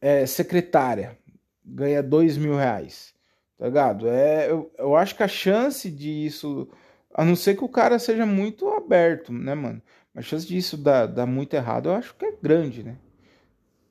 é 0.00 0.26
secretária, 0.26 1.18
ganha 1.64 2.02
2 2.02 2.36
mil 2.36 2.54
reais. 2.54 3.14
Tá 3.56 3.66
ligado? 3.66 4.06
É, 4.08 4.50
eu, 4.50 4.70
eu 4.76 4.96
acho 4.96 5.16
que 5.16 5.22
a 5.22 5.28
chance 5.28 5.90
disso, 5.90 6.68
a 7.14 7.24
não 7.24 7.34
ser 7.34 7.56
que 7.56 7.64
o 7.64 7.68
cara 7.68 7.98
seja 7.98 8.26
muito 8.26 8.68
aberto, 8.68 9.32
né, 9.32 9.54
mano? 9.54 9.80
A 10.14 10.20
chance 10.20 10.46
disso 10.46 10.76
dar, 10.76 11.06
dar 11.06 11.26
muito 11.26 11.54
errado, 11.54 11.88
eu 11.88 11.94
acho 11.94 12.14
que 12.14 12.24
é 12.24 12.32
grande, 12.40 12.82
né? 12.82 12.98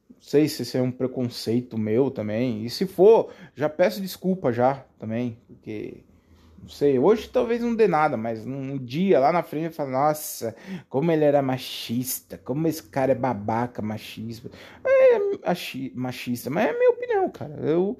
Não 0.09 0.21
sei 0.21 0.47
se 0.47 0.61
isso 0.61 0.77
é 0.77 0.81
um 0.81 0.91
preconceito 0.91 1.77
meu 1.77 2.11
também. 2.11 2.63
E 2.63 2.69
se 2.69 2.85
for, 2.85 3.33
já 3.55 3.67
peço 3.67 3.99
desculpa 4.01 4.51
já 4.51 4.85
também, 4.99 5.39
porque 5.47 6.03
não 6.61 6.69
sei, 6.69 6.99
hoje 6.99 7.27
talvez 7.27 7.61
não 7.61 7.73
dê 7.73 7.87
nada, 7.87 8.15
mas 8.15 8.45
um 8.45 8.77
dia 8.77 9.19
lá 9.19 9.31
na 9.31 9.41
frente 9.41 9.65
eu 9.65 9.71
falo, 9.71 9.89
nossa, 9.89 10.55
como 10.87 11.11
ele 11.11 11.25
era 11.25 11.41
machista, 11.41 12.37
como 12.37 12.67
esse 12.67 12.83
cara 12.83 13.13
é 13.13 13.15
babaca, 13.15 13.81
machista. 13.81 14.51
É, 14.85 15.17
machista, 15.95 16.51
mas 16.51 16.67
é 16.67 16.69
a 16.69 16.77
minha 16.77 16.91
opinião, 16.91 17.29
cara. 17.29 17.55
Eu, 17.55 17.97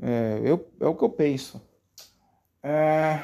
é, 0.00 0.42
eu, 0.44 0.68
é 0.78 0.86
o 0.86 0.94
que 0.94 1.04
eu 1.04 1.08
penso. 1.08 1.62
É... 2.62 3.18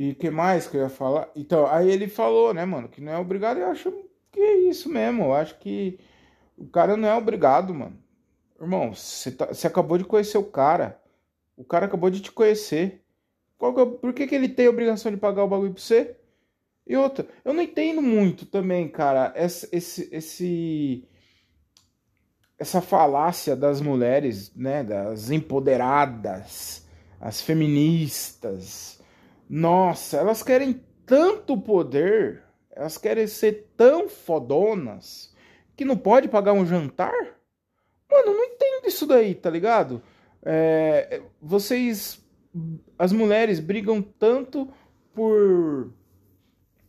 E 0.00 0.14
que 0.14 0.30
mais 0.30 0.66
que 0.66 0.78
eu 0.78 0.80
ia 0.80 0.88
falar? 0.88 1.30
Então, 1.36 1.66
aí 1.66 1.90
ele 1.90 2.08
falou, 2.08 2.54
né, 2.54 2.64
mano, 2.64 2.88
que 2.88 3.02
não 3.02 3.12
é 3.12 3.18
obrigado. 3.18 3.58
Eu 3.58 3.66
acho 3.66 3.92
que 4.32 4.40
é 4.40 4.56
isso 4.60 4.88
mesmo. 4.88 5.24
Eu 5.24 5.34
acho 5.34 5.58
que 5.58 6.00
o 6.56 6.66
cara 6.66 6.96
não 6.96 7.06
é 7.06 7.14
obrigado, 7.14 7.74
mano. 7.74 7.98
Irmão, 8.58 8.94
você, 8.94 9.30
tá, 9.30 9.50
acabou 9.62 9.98
de 9.98 10.04
conhecer 10.04 10.38
o 10.38 10.42
cara. 10.42 10.98
O 11.54 11.62
cara 11.62 11.84
acabou 11.84 12.08
de 12.08 12.22
te 12.22 12.32
conhecer. 12.32 13.04
Qual 13.58 13.74
que 13.74 13.80
é, 13.82 13.84
por 13.84 14.14
que, 14.14 14.26
que 14.26 14.34
ele 14.34 14.48
tem 14.48 14.68
a 14.68 14.70
obrigação 14.70 15.12
de 15.12 15.18
pagar 15.18 15.44
o 15.44 15.48
bagulho 15.48 15.74
pra 15.74 15.82
você? 15.82 16.16
E 16.86 16.96
outra, 16.96 17.28
eu 17.44 17.52
não 17.52 17.62
entendo 17.62 18.00
muito 18.00 18.46
também, 18.46 18.88
cara, 18.88 19.34
esse, 19.36 19.68
esse, 19.70 20.08
esse 20.10 21.06
essa 22.58 22.80
falácia 22.80 23.54
das 23.54 23.82
mulheres, 23.82 24.50
né, 24.56 24.82
das 24.82 25.30
empoderadas, 25.30 26.86
as 27.20 27.42
feministas. 27.42 28.99
Nossa, 29.52 30.16
elas 30.18 30.44
querem 30.44 30.80
tanto 31.04 31.60
poder, 31.60 32.44
elas 32.70 32.96
querem 32.96 33.26
ser 33.26 33.72
tão 33.76 34.08
fodonas 34.08 35.34
que 35.76 35.84
não 35.84 35.96
pode 35.96 36.28
pagar 36.28 36.52
um 36.52 36.64
jantar? 36.64 37.12
Mano, 38.08 38.32
não 38.32 38.44
entendo 38.44 38.86
isso 38.86 39.04
daí, 39.08 39.34
tá 39.34 39.50
ligado? 39.50 40.00
É, 40.40 41.20
vocês, 41.42 42.24
as 42.96 43.10
mulheres 43.10 43.58
brigam 43.58 44.00
tanto 44.00 44.72
por 45.12 45.92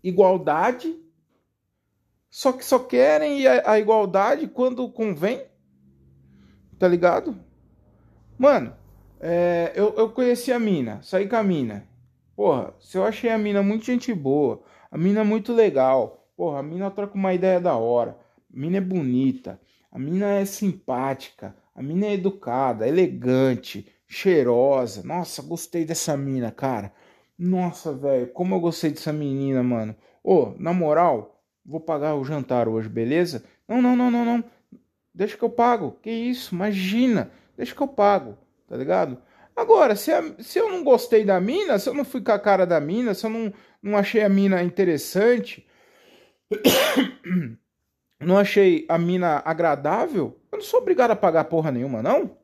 igualdade, 0.04 0.96
só 2.30 2.52
que 2.52 2.64
só 2.64 2.78
querem 2.78 3.48
a, 3.48 3.72
a 3.72 3.80
igualdade 3.80 4.48
quando 4.48 4.88
convém, 4.92 5.48
tá 6.78 6.88
ligado? 6.88 7.36
Mano, 8.38 8.76
é, 9.20 9.72
eu, 9.74 9.96
eu 9.98 10.12
conheci 10.12 10.54
a 10.54 10.60
mina, 10.60 11.02
saí 11.02 11.28
com 11.28 11.36
a 11.36 11.42
mina. 11.42 11.90
Porra, 12.42 12.74
se 12.80 12.98
eu 12.98 13.06
achei 13.06 13.30
a 13.30 13.38
mina 13.38 13.62
muito 13.62 13.86
gente 13.86 14.12
boa, 14.12 14.64
a 14.90 14.98
mina 14.98 15.24
muito 15.24 15.54
legal, 15.54 16.28
porra, 16.36 16.58
a 16.58 16.64
mina 16.64 16.90
troca 16.90 17.14
uma 17.14 17.36
ideia 17.36 17.62
da 17.62 17.76
hora. 17.76 18.18
A 18.52 18.60
mina 18.60 18.78
é 18.78 18.82
bonita, 18.82 19.62
a 19.92 20.00
mina 20.00 20.26
é 20.26 20.44
simpática, 20.44 21.56
a 21.76 21.84
mina 21.84 22.08
é 22.08 22.14
educada, 22.14 22.88
elegante, 22.88 23.88
cheirosa. 24.08 25.04
Nossa, 25.04 25.44
gostei 25.44 25.86
dessa 25.86 26.18
mina, 26.18 26.50
cara. 26.50 26.92
Nossa, 27.38 27.94
velho, 27.94 28.26
como 28.34 28.56
eu 28.56 28.60
gostei 28.60 28.90
dessa 28.90 29.14
menina, 29.14 29.62
mano. 29.62 29.96
Ô, 30.24 30.56
na 30.58 30.74
moral, 30.74 31.44
vou 31.64 31.80
pagar 31.80 32.16
o 32.16 32.24
jantar 32.24 32.68
hoje, 32.68 32.90
beleza? 32.90 33.44
Não, 33.68 33.80
não, 33.84 33.96
não, 33.96 34.10
não, 34.10 34.26
não. 34.26 34.44
Deixa 35.14 35.38
que 35.38 35.44
eu 35.44 35.50
pago. 35.52 36.00
Que 36.02 36.10
isso? 36.10 36.56
Imagina. 36.56 37.30
Deixa 37.56 37.76
que 37.76 37.84
eu 37.84 37.88
pago, 37.88 38.36
tá 38.68 38.76
ligado? 38.76 39.22
Agora, 39.62 39.96
se, 39.96 40.12
a, 40.12 40.24
se 40.40 40.58
eu 40.58 40.70
não 40.70 40.84
gostei 40.84 41.24
da 41.24 41.40
mina, 41.40 41.78
se 41.78 41.88
eu 41.88 41.94
não 41.94 42.04
fui 42.04 42.20
com 42.20 42.32
a 42.32 42.40
cara 42.40 42.66
da 42.66 42.80
mina, 42.80 43.14
se 43.14 43.28
eu 43.28 43.30
não, 43.30 43.54
não 43.82 43.96
achei 43.96 44.24
a 44.24 44.28
mina 44.28 44.64
interessante, 44.64 45.68
não 48.20 48.40
achei 48.40 48.88
a 48.90 48.98
mina 48.98 49.40
agradável, 49.46 50.36
eu 50.52 50.58
não 50.58 50.66
sou 50.66 50.80
obrigado 50.80 51.12
a 51.12 51.16
pagar 51.16 51.44
porra 51.44 51.72
nenhuma, 51.72 52.02
não. 52.02 52.36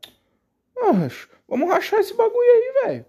vamos 1.48 1.70
rachar 1.70 2.02
esse 2.02 2.14
bagulho 2.14 2.38
aí, 2.38 2.74
velho. 2.86 3.06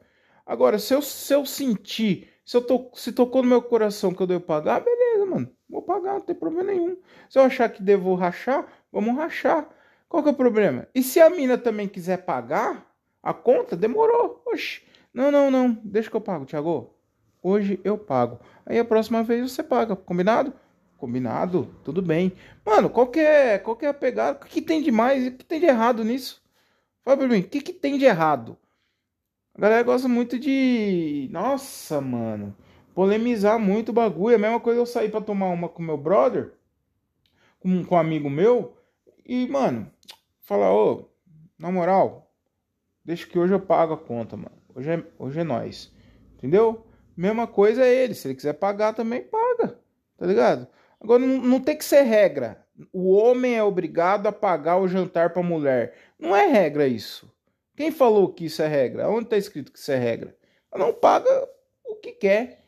Agora, 0.47 0.79
se 0.79 0.95
eu, 0.95 1.03
se 1.03 1.35
eu 1.35 1.45
sentir, 1.45 2.31
se, 2.47 2.57
eu 2.57 2.63
to, 2.63 2.91
se 2.95 3.13
tocou 3.13 3.43
no 3.43 3.49
meu 3.51 3.61
coração 3.61 4.15
que 4.15 4.23
eu 4.23 4.27
devo 4.27 4.41
pagar, 4.41 4.81
beleza, 4.81 5.27
mano. 5.27 5.55
Vou 5.69 5.83
pagar, 5.83 6.15
não 6.15 6.23
tem 6.23 6.35
problema 6.35 6.73
nenhum. 6.73 6.97
Se 7.29 7.39
eu 7.39 7.43
achar 7.43 7.69
que 7.69 7.83
devo 7.83 8.15
rachar, 8.15 8.67
vamos 8.91 9.15
rachar. 9.17 9.69
Qual 10.09 10.23
que 10.23 10.31
é 10.31 10.33
o 10.33 10.35
problema? 10.35 10.89
E 10.95 11.03
se 11.03 11.21
a 11.21 11.29
mina 11.29 11.59
também 11.59 11.87
quiser 11.87 12.25
pagar 12.25 12.88
a 13.23 13.33
conta, 13.33 13.77
demorou. 13.77 14.43
Oxi. 14.47 14.83
Não, 15.13 15.31
não, 15.31 15.51
não. 15.51 15.73
Deixa 15.85 16.11
que 16.11 16.17
eu 16.17 16.21
pago, 16.21 16.47
Thiago. 16.47 16.95
Hoje 17.43 17.81
eu 17.85 17.97
pago. 17.97 18.41
Aí 18.67 18.79
a 18.79 18.85
próxima 18.85 19.23
vez 19.23 19.51
você 19.51 19.63
paga. 19.63 19.97
Combinado? 19.97 20.53
Combinado, 20.97 21.75
tudo 21.85 22.03
bem. 22.03 22.33
Mano, 22.65 22.91
qual 22.91 23.07
que 23.07 23.21
é, 23.21 23.59
qual 23.59 23.77
que 23.77 23.87
é 23.87 23.89
a 23.89 23.95
pegada? 23.95 24.39
O 24.45 24.49
que, 24.49 24.61
tem 24.61 24.83
de 24.83 24.91
mais 24.91 25.27
o 25.27 25.33
que 25.33 25.45
tem 25.45 25.61
de 25.61 25.67
errado 25.67 26.05
nisso? 26.05 26.43
Fala 27.05 27.17
pra 27.17 27.29
mim, 27.29 27.41
o 27.41 27.49
que, 27.49 27.61
que 27.61 27.73
tem 27.73 27.97
de 27.97 28.05
errado? 28.05 28.59
A 29.55 29.61
galera 29.61 29.83
gosta 29.83 30.09
muito 30.09 30.39
de. 30.39 31.29
Nossa, 31.31 32.01
mano. 32.01 32.55
Polemizar 32.95 33.59
muito 33.59 33.91
o 33.91 33.93
bagulho. 33.93 34.33
É 34.33 34.37
a 34.37 34.39
mesma 34.39 34.61
coisa 34.61 34.81
eu 34.81 34.87
sair 34.87 35.11
pra 35.11 35.21
tomar 35.21 35.47
uma 35.47 35.69
com 35.69 35.83
meu 35.83 35.97
brother, 35.97 36.53
com, 37.61 37.85
com 37.85 37.95
um 37.95 37.99
amigo 37.99 38.29
meu, 38.29 38.77
e, 39.25 39.47
mano, 39.47 39.91
falar, 40.41 40.73
ô, 40.75 41.09
na 41.59 41.71
moral, 41.71 42.28
deixa 43.09 43.27
que 43.27 43.39
hoje 43.39 43.55
eu 43.55 43.61
pago 43.61 43.95
a 43.95 43.97
conta, 43.97 44.37
mano. 44.37 44.53
Hoje 44.75 44.91
é, 44.91 45.03
hoje 45.19 45.41
é 45.41 45.45
nós. 45.45 45.91
Entendeu? 46.37 46.87
Mesma 47.17 47.47
coisa 47.47 47.83
é 47.83 48.05
ele. 48.05 48.13
Se 48.13 48.29
ele 48.29 48.35
quiser 48.35 48.53
pagar, 48.53 48.93
também 48.93 49.23
paga. 49.23 49.81
Tá 50.19 50.27
ligado? 50.27 50.69
Agora, 51.01 51.19
não, 51.19 51.39
não 51.39 51.59
tem 51.59 51.75
que 51.75 51.87
ser 51.87 52.03
regra. 52.03 52.63
O 52.93 53.15
homem 53.15 53.57
é 53.57 53.63
obrigado 53.63 54.27
a 54.27 54.33
pagar 54.33 54.77
o 54.77 54.87
jantar 54.87 55.31
para 55.31 55.41
a 55.41 55.45
mulher. 55.45 55.95
Não 56.19 56.37
é 56.37 56.47
regra 56.49 56.87
isso. 56.87 57.33
Quem 57.75 57.91
falou 57.91 58.31
que 58.31 58.45
isso 58.45 58.61
é 58.61 58.67
regra? 58.67 59.09
Onde 59.09 59.25
está 59.25 59.39
escrito 59.39 59.73
que 59.73 59.79
isso 59.79 59.91
é 59.91 59.97
regra? 59.97 60.37
Ela 60.71 60.85
não 60.85 60.93
paga 60.93 61.31
o 61.87 61.95
que 61.95 62.13
quer. 62.13 62.63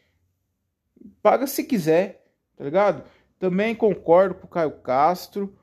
Paga 1.22 1.46
se 1.46 1.64
quiser, 1.64 2.24
tá 2.56 2.64
ligado? 2.64 3.04
Também 3.38 3.74
concordo 3.74 4.36
com 4.36 4.46
o 4.46 4.50
Caio 4.50 4.70
Castro. 4.80 5.54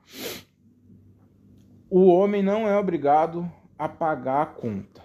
O 1.90 2.06
homem 2.06 2.44
não 2.44 2.68
é 2.68 2.78
obrigado 2.78 3.50
a 3.78 3.88
pagar 3.88 4.42
a 4.42 4.46
conta. 4.46 5.02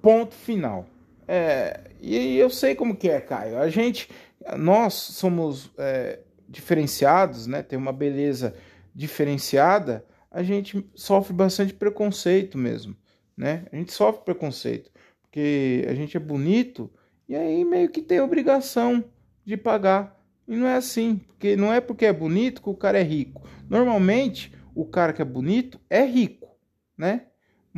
Ponto 0.00 0.34
final. 0.34 0.86
É, 1.26 1.90
e 2.00 2.36
eu 2.38 2.48
sei 2.48 2.74
como 2.74 2.96
que 2.96 3.10
é, 3.10 3.20
Caio. 3.20 3.58
A 3.58 3.68
gente, 3.68 4.08
nós 4.56 4.94
somos 4.94 5.70
é, 5.76 6.20
diferenciados, 6.48 7.46
né? 7.46 7.62
Tem 7.62 7.78
uma 7.78 7.92
beleza 7.92 8.54
diferenciada. 8.94 10.04
a 10.30 10.42
gente 10.42 10.88
sofre 10.94 11.32
bastante 11.32 11.74
preconceito 11.74 12.56
mesmo, 12.56 12.96
né? 13.36 13.66
A 13.72 13.76
gente 13.76 13.92
sofre 13.92 14.24
preconceito, 14.24 14.90
porque 15.22 15.84
a 15.88 15.94
gente 15.94 16.16
é 16.16 16.20
bonito 16.20 16.90
e 17.28 17.34
aí 17.34 17.64
meio 17.64 17.88
que 17.90 18.00
tem 18.00 18.20
obrigação 18.20 19.04
de 19.44 19.56
pagar. 19.56 20.16
E 20.46 20.54
não 20.56 20.66
é 20.66 20.76
assim, 20.76 21.16
porque 21.16 21.56
não 21.56 21.72
é 21.72 21.80
porque 21.80 22.06
é 22.06 22.12
bonito 22.12 22.62
que 22.62 22.68
o 22.68 22.74
cara 22.74 23.00
é 23.00 23.02
rico. 23.02 23.42
Normalmente, 23.68 24.52
o 24.74 24.84
cara 24.84 25.12
que 25.12 25.20
é 25.20 25.24
bonito 25.24 25.80
é 25.90 26.04
rico, 26.04 26.48
né? 26.96 27.26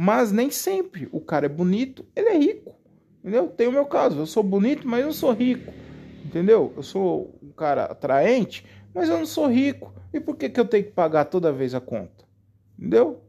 Mas 0.01 0.31
nem 0.31 0.49
sempre 0.49 1.09
o 1.11 1.21
cara 1.21 1.47
é 1.47 1.49
bonito, 1.49 2.07
ele 2.15 2.29
é 2.29 2.39
rico. 2.39 2.73
Entendeu? 3.19 3.49
Tem 3.49 3.67
o 3.67 3.73
meu 3.73 3.85
caso, 3.85 4.21
eu 4.21 4.27
sou 4.27 4.45
bonito, 4.45 4.87
mas 4.87 5.01
eu 5.01 5.07
não 5.07 5.13
sou 5.13 5.33
rico. 5.33 5.73
Entendeu? 6.25 6.73
Eu 6.77 6.85
sou 6.85 7.37
um 7.43 7.51
cara 7.51 7.87
atraente, 7.87 8.65
mas 8.95 9.09
eu 9.09 9.19
não 9.19 9.27
sou 9.27 9.49
rico. 9.49 9.93
E 10.13 10.21
por 10.21 10.37
que, 10.37 10.51
que 10.51 10.61
eu 10.61 10.65
tenho 10.69 10.85
que 10.85 10.93
pagar 10.93 11.25
toda 11.25 11.51
vez 11.51 11.75
a 11.75 11.81
conta? 11.81 12.25
Entendeu? 12.79 13.25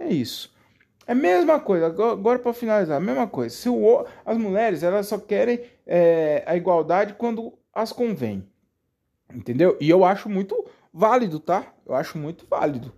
É 0.00 0.08
isso. 0.08 0.52
É 1.06 1.12
a 1.12 1.14
mesma 1.14 1.60
coisa, 1.60 1.86
agora 1.86 2.40
para 2.40 2.52
finalizar, 2.54 2.96
a 2.96 3.00
mesma 3.00 3.28
coisa. 3.28 3.54
Se 3.54 3.68
o, 3.68 4.04
as 4.26 4.36
mulheres 4.36 4.82
elas 4.82 5.06
só 5.06 5.16
querem 5.16 5.60
é, 5.86 6.42
a 6.44 6.56
igualdade 6.56 7.14
quando 7.14 7.56
as 7.72 7.92
convém. 7.92 8.44
Entendeu? 9.32 9.76
E 9.80 9.88
eu 9.88 10.04
acho 10.04 10.28
muito 10.28 10.66
válido, 10.92 11.38
tá? 11.38 11.72
Eu 11.86 11.94
acho 11.94 12.18
muito 12.18 12.48
válido 12.50 12.92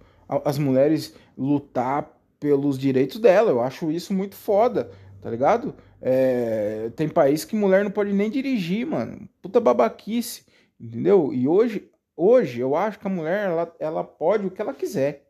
as 0.46 0.56
mulheres 0.56 1.14
lutar 1.36 2.21
pelos 2.42 2.76
direitos 2.76 3.20
dela. 3.20 3.50
Eu 3.50 3.60
acho 3.62 3.88
isso 3.92 4.12
muito 4.12 4.34
foda, 4.34 4.90
tá 5.20 5.30
ligado? 5.30 5.76
É, 6.00 6.90
tem 6.96 7.08
país 7.08 7.44
que 7.44 7.54
mulher 7.54 7.84
não 7.84 7.90
pode 7.92 8.12
nem 8.12 8.28
dirigir, 8.28 8.84
mano. 8.84 9.28
Puta 9.40 9.60
babaquice, 9.60 10.44
entendeu? 10.80 11.32
E 11.32 11.46
hoje, 11.46 11.88
hoje 12.16 12.60
eu 12.60 12.74
acho 12.74 12.98
que 12.98 13.06
a 13.06 13.10
mulher 13.10 13.46
ela, 13.46 13.76
ela 13.78 14.02
pode 14.02 14.44
o 14.44 14.50
que 14.50 14.60
ela 14.60 14.74
quiser, 14.74 15.24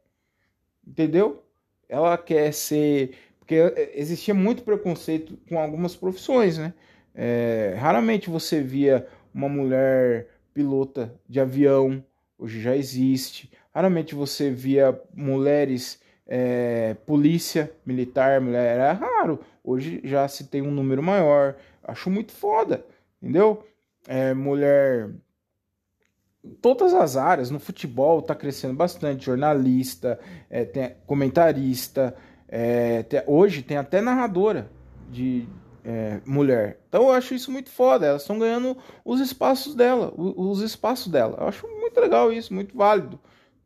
entendeu? 0.86 1.44
Ela 1.86 2.16
quer 2.16 2.50
ser. 2.54 3.14
Porque 3.38 3.56
existia 3.94 4.32
muito 4.32 4.62
preconceito 4.62 5.36
com 5.46 5.58
algumas 5.58 5.94
profissões, 5.94 6.56
né? 6.56 6.72
É, 7.14 7.74
raramente 7.76 8.30
você 8.30 8.62
via 8.62 9.06
uma 9.34 9.50
mulher 9.50 10.28
pilota 10.54 11.14
de 11.28 11.38
avião, 11.38 12.02
hoje 12.38 12.62
já 12.62 12.74
existe. 12.74 13.50
Raramente 13.74 14.14
você 14.14 14.50
via 14.50 14.98
mulheres 15.14 16.00
é, 16.26 16.94
polícia 17.06 17.72
militar, 17.84 18.40
mulher, 18.40 18.74
era 18.74 18.92
raro. 18.92 19.40
Hoje 19.62 20.00
já 20.04 20.26
se 20.28 20.44
tem 20.44 20.62
um 20.62 20.70
número 20.70 21.02
maior. 21.02 21.56
Acho 21.82 22.10
muito 22.10 22.32
foda, 22.32 22.84
entendeu? 23.20 23.66
É, 24.06 24.34
mulher. 24.34 25.10
Todas 26.60 26.92
as 26.92 27.16
áreas, 27.16 27.50
no 27.50 27.60
futebol 27.60 28.20
tá 28.20 28.34
crescendo 28.34 28.74
bastante. 28.74 29.26
Jornalista, 29.26 30.18
é, 30.50 30.64
tem 30.64 30.96
comentarista, 31.06 32.16
é, 32.48 33.02
tem, 33.04 33.22
hoje 33.26 33.62
tem 33.62 33.76
até 33.76 34.00
narradora 34.00 34.70
de, 35.08 35.48
é, 35.84 36.20
mulher. 36.24 36.80
Então 36.88 37.04
eu 37.04 37.12
acho 37.12 37.34
isso 37.34 37.50
muito 37.50 37.70
foda. 37.70 38.06
Elas 38.06 38.22
estão 38.22 38.38
ganhando 38.38 38.76
os 39.04 39.20
espaços 39.20 39.74
dela, 39.74 40.12
os 40.16 40.60
espaços 40.60 41.10
dela. 41.10 41.36
Eu 41.40 41.48
acho 41.48 41.66
muito 41.68 42.00
legal 42.00 42.32
isso, 42.32 42.54
muito 42.54 42.76
válido, 42.76 43.18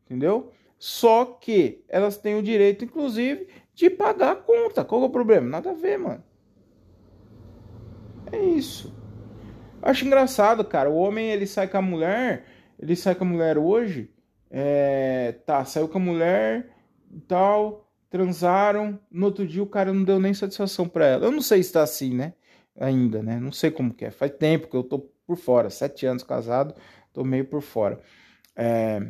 entendeu? 0.05 0.51
Só 0.77 1.25
que 1.25 1.83
elas 1.87 2.17
têm 2.17 2.35
o 2.35 2.43
direito, 2.43 2.85
inclusive, 2.85 3.47
de 3.73 3.89
pagar 3.89 4.31
a 4.31 4.35
conta. 4.35 4.83
Qual 4.83 5.01
é 5.01 5.05
o 5.05 5.09
problema? 5.09 5.47
Nada 5.47 5.71
a 5.71 5.73
ver, 5.73 5.97
mano. 5.97 6.23
É 8.31 8.37
isso. 8.37 8.93
Acho 9.81 10.05
engraçado, 10.05 10.63
cara. 10.63 10.89
O 10.89 10.95
homem 10.95 11.31
ele 11.31 11.47
sai 11.47 11.67
com 11.67 11.77
a 11.77 11.81
mulher, 11.81 12.45
ele 12.79 12.95
sai 12.95 13.15
com 13.15 13.23
a 13.23 13.27
mulher 13.27 13.57
hoje. 13.57 14.11
É, 14.49 15.33
tá, 15.45 15.63
saiu 15.65 15.87
com 15.87 15.97
a 15.97 16.01
mulher 16.01 16.69
e 17.11 17.19
tal 17.19 17.87
transaram, 18.09 18.99
no 19.11 19.25
outro 19.25 19.45
dia 19.45 19.61
o 19.61 19.67
cara 19.67 19.93
não 19.93 20.03
deu 20.03 20.19
nem 20.19 20.33
satisfação 20.33 20.87
para 20.87 21.05
ela. 21.05 21.25
Eu 21.25 21.31
não 21.31 21.41
sei 21.41 21.61
se 21.61 21.73
tá 21.73 21.83
assim, 21.83 22.13
né? 22.13 22.33
Ainda, 22.79 23.21
né? 23.21 23.39
Não 23.39 23.51
sei 23.51 23.71
como 23.71 23.93
que 23.93 24.05
é. 24.05 24.11
Faz 24.11 24.31
tempo 24.31 24.67
que 24.67 24.75
eu 24.75 24.83
tô 24.83 24.99
por 25.25 25.37
fora, 25.37 25.69
sete 25.69 26.05
anos 26.05 26.23
casado, 26.23 26.73
tô 27.11 27.23
meio 27.23 27.45
por 27.45 27.61
fora. 27.61 27.99
É... 28.55 29.01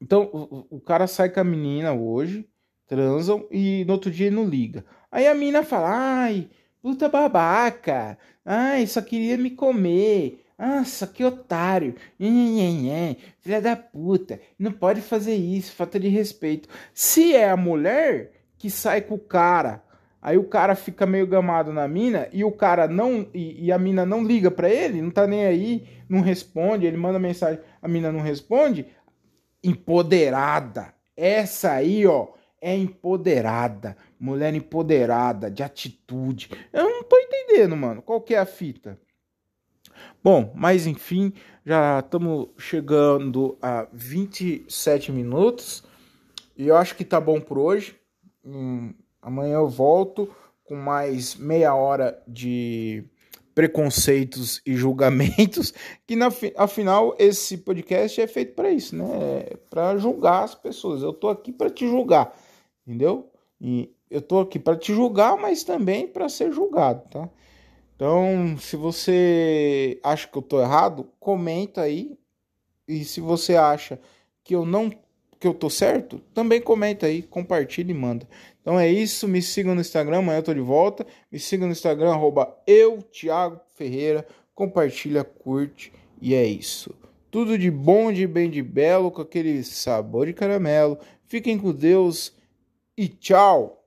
Então, 0.00 0.28
o, 0.32 0.76
o, 0.76 0.80
cara 0.80 1.06
sai 1.06 1.30
com 1.30 1.40
a 1.40 1.44
menina 1.44 1.92
hoje, 1.92 2.48
transam 2.86 3.46
e 3.50 3.84
no 3.86 3.92
outro 3.92 4.10
dia 4.10 4.26
ele 4.26 4.36
não 4.36 4.46
liga. 4.46 4.84
Aí 5.10 5.26
a 5.26 5.34
menina 5.34 5.62
fala, 5.62 5.90
ai, 6.24 6.48
puta 6.82 7.08
babaca, 7.08 8.18
ai, 8.44 8.86
só 8.86 9.00
queria 9.00 9.38
me 9.38 9.50
comer. 9.50 10.44
Nossa, 10.58 11.06
que 11.06 11.24
otário. 11.24 11.96
Filha 13.40 13.60
da 13.60 13.76
puta. 13.76 14.40
Não 14.58 14.72
pode 14.72 15.00
fazer 15.00 15.34
isso, 15.34 15.74
falta 15.74 15.98
de 15.98 16.08
respeito. 16.08 16.68
Se 16.92 17.34
é 17.34 17.50
a 17.50 17.56
mulher 17.56 18.32
que 18.56 18.70
sai 18.70 19.00
com 19.02 19.14
o 19.14 19.18
cara, 19.18 19.82
aí 20.22 20.38
o 20.38 20.44
cara 20.44 20.74
fica 20.74 21.04
meio 21.04 21.26
gamado 21.26 21.72
na 21.72 21.86
mina 21.86 22.28
e 22.32 22.44
o 22.44 22.52
cara 22.52 22.88
não 22.88 23.28
e, 23.34 23.66
e 23.66 23.72
a 23.72 23.78
mina 23.78 24.06
não 24.06 24.24
liga 24.24 24.50
para 24.50 24.70
ele, 24.70 25.02
não 25.02 25.10
tá 25.10 25.26
nem 25.26 25.44
aí, 25.44 25.86
não 26.08 26.20
responde, 26.20 26.86
ele 26.86 26.96
manda 26.96 27.18
mensagem, 27.18 27.60
a 27.82 27.88
mina 27.88 28.10
não 28.10 28.20
responde, 28.20 28.86
empoderada. 29.64 30.94
Essa 31.16 31.72
aí, 31.72 32.06
ó, 32.06 32.28
é 32.60 32.76
empoderada, 32.76 33.96
mulher 34.18 34.54
empoderada, 34.54 35.50
de 35.50 35.62
atitude. 35.62 36.50
Eu 36.72 36.84
não 36.84 37.02
tô 37.02 37.18
entendendo, 37.18 37.76
mano. 37.76 38.02
Qual 38.02 38.20
que 38.20 38.34
é 38.34 38.38
a 38.38 38.46
fita? 38.46 38.98
Bom, 40.22 40.52
mas 40.54 40.86
enfim, 40.86 41.32
já 41.64 42.00
estamos 42.00 42.48
chegando 42.58 43.58
a 43.60 43.86
27 43.92 45.12
minutos 45.12 45.84
e 46.56 46.66
eu 46.66 46.76
acho 46.76 46.96
que 46.96 47.04
tá 47.04 47.20
bom 47.20 47.40
por 47.40 47.58
hoje. 47.58 47.96
Hum, 48.44 48.94
amanhã 49.20 49.54
eu 49.54 49.68
volto 49.68 50.34
com 50.64 50.74
mais 50.74 51.34
meia 51.34 51.74
hora 51.74 52.22
de 52.26 53.04
preconceitos 53.54 54.60
e 54.66 54.74
julgamentos, 54.74 55.72
que 56.06 56.16
na, 56.16 56.28
afinal 56.56 57.14
esse 57.18 57.58
podcast 57.58 58.20
é 58.20 58.26
feito 58.26 58.54
para 58.54 58.70
isso, 58.70 58.96
né? 58.96 59.06
É 59.50 59.56
para 59.70 59.96
julgar 59.96 60.44
as 60.44 60.54
pessoas. 60.54 61.02
Eu 61.02 61.12
tô 61.12 61.28
aqui 61.28 61.52
para 61.52 61.70
te 61.70 61.86
julgar, 61.86 62.36
entendeu? 62.86 63.30
E 63.60 63.94
eu 64.10 64.20
tô 64.20 64.40
aqui 64.40 64.58
para 64.58 64.76
te 64.76 64.92
julgar, 64.92 65.36
mas 65.36 65.64
também 65.64 66.06
para 66.06 66.28
ser 66.28 66.52
julgado, 66.52 67.08
tá? 67.08 67.28
Então, 67.96 68.56
se 68.58 68.76
você 68.76 70.00
acha 70.02 70.26
que 70.26 70.36
eu 70.36 70.40
estou 70.40 70.60
errado, 70.60 71.08
comenta 71.20 71.82
aí. 71.82 72.18
E 72.88 73.04
se 73.04 73.20
você 73.20 73.56
acha 73.56 73.98
que 74.42 74.54
eu 74.54 74.66
não 74.66 74.90
que 75.44 75.48
eu 75.48 75.52
tô 75.52 75.68
certo, 75.68 76.22
também 76.32 76.58
comenta 76.58 77.04
aí, 77.04 77.20
compartilha 77.20 77.90
e 77.90 77.94
manda. 77.94 78.26
Então 78.62 78.80
é 78.80 78.90
isso, 78.90 79.28
me 79.28 79.42
siga 79.42 79.74
no 79.74 79.80
Instagram, 79.82 80.20
amanhã 80.20 80.38
eu 80.38 80.42
tô 80.42 80.54
de 80.54 80.60
volta. 80.60 81.06
Me 81.30 81.38
siga 81.38 81.66
no 81.66 81.72
Instagram, 81.72 82.12
arroba 82.12 82.56
eu, 82.66 83.02
Thiago 83.02 83.60
Ferreira. 83.74 84.26
Compartilha, 84.54 85.22
curte 85.22 85.92
e 86.18 86.34
é 86.34 86.46
isso. 86.46 86.94
Tudo 87.30 87.58
de 87.58 87.70
bom, 87.70 88.10
de 88.10 88.26
bem, 88.26 88.48
de 88.48 88.62
belo, 88.62 89.10
com 89.10 89.20
aquele 89.20 89.62
sabor 89.64 90.24
de 90.24 90.32
caramelo. 90.32 90.98
Fiquem 91.26 91.58
com 91.58 91.72
Deus 91.72 92.34
e 92.96 93.06
tchau! 93.06 93.83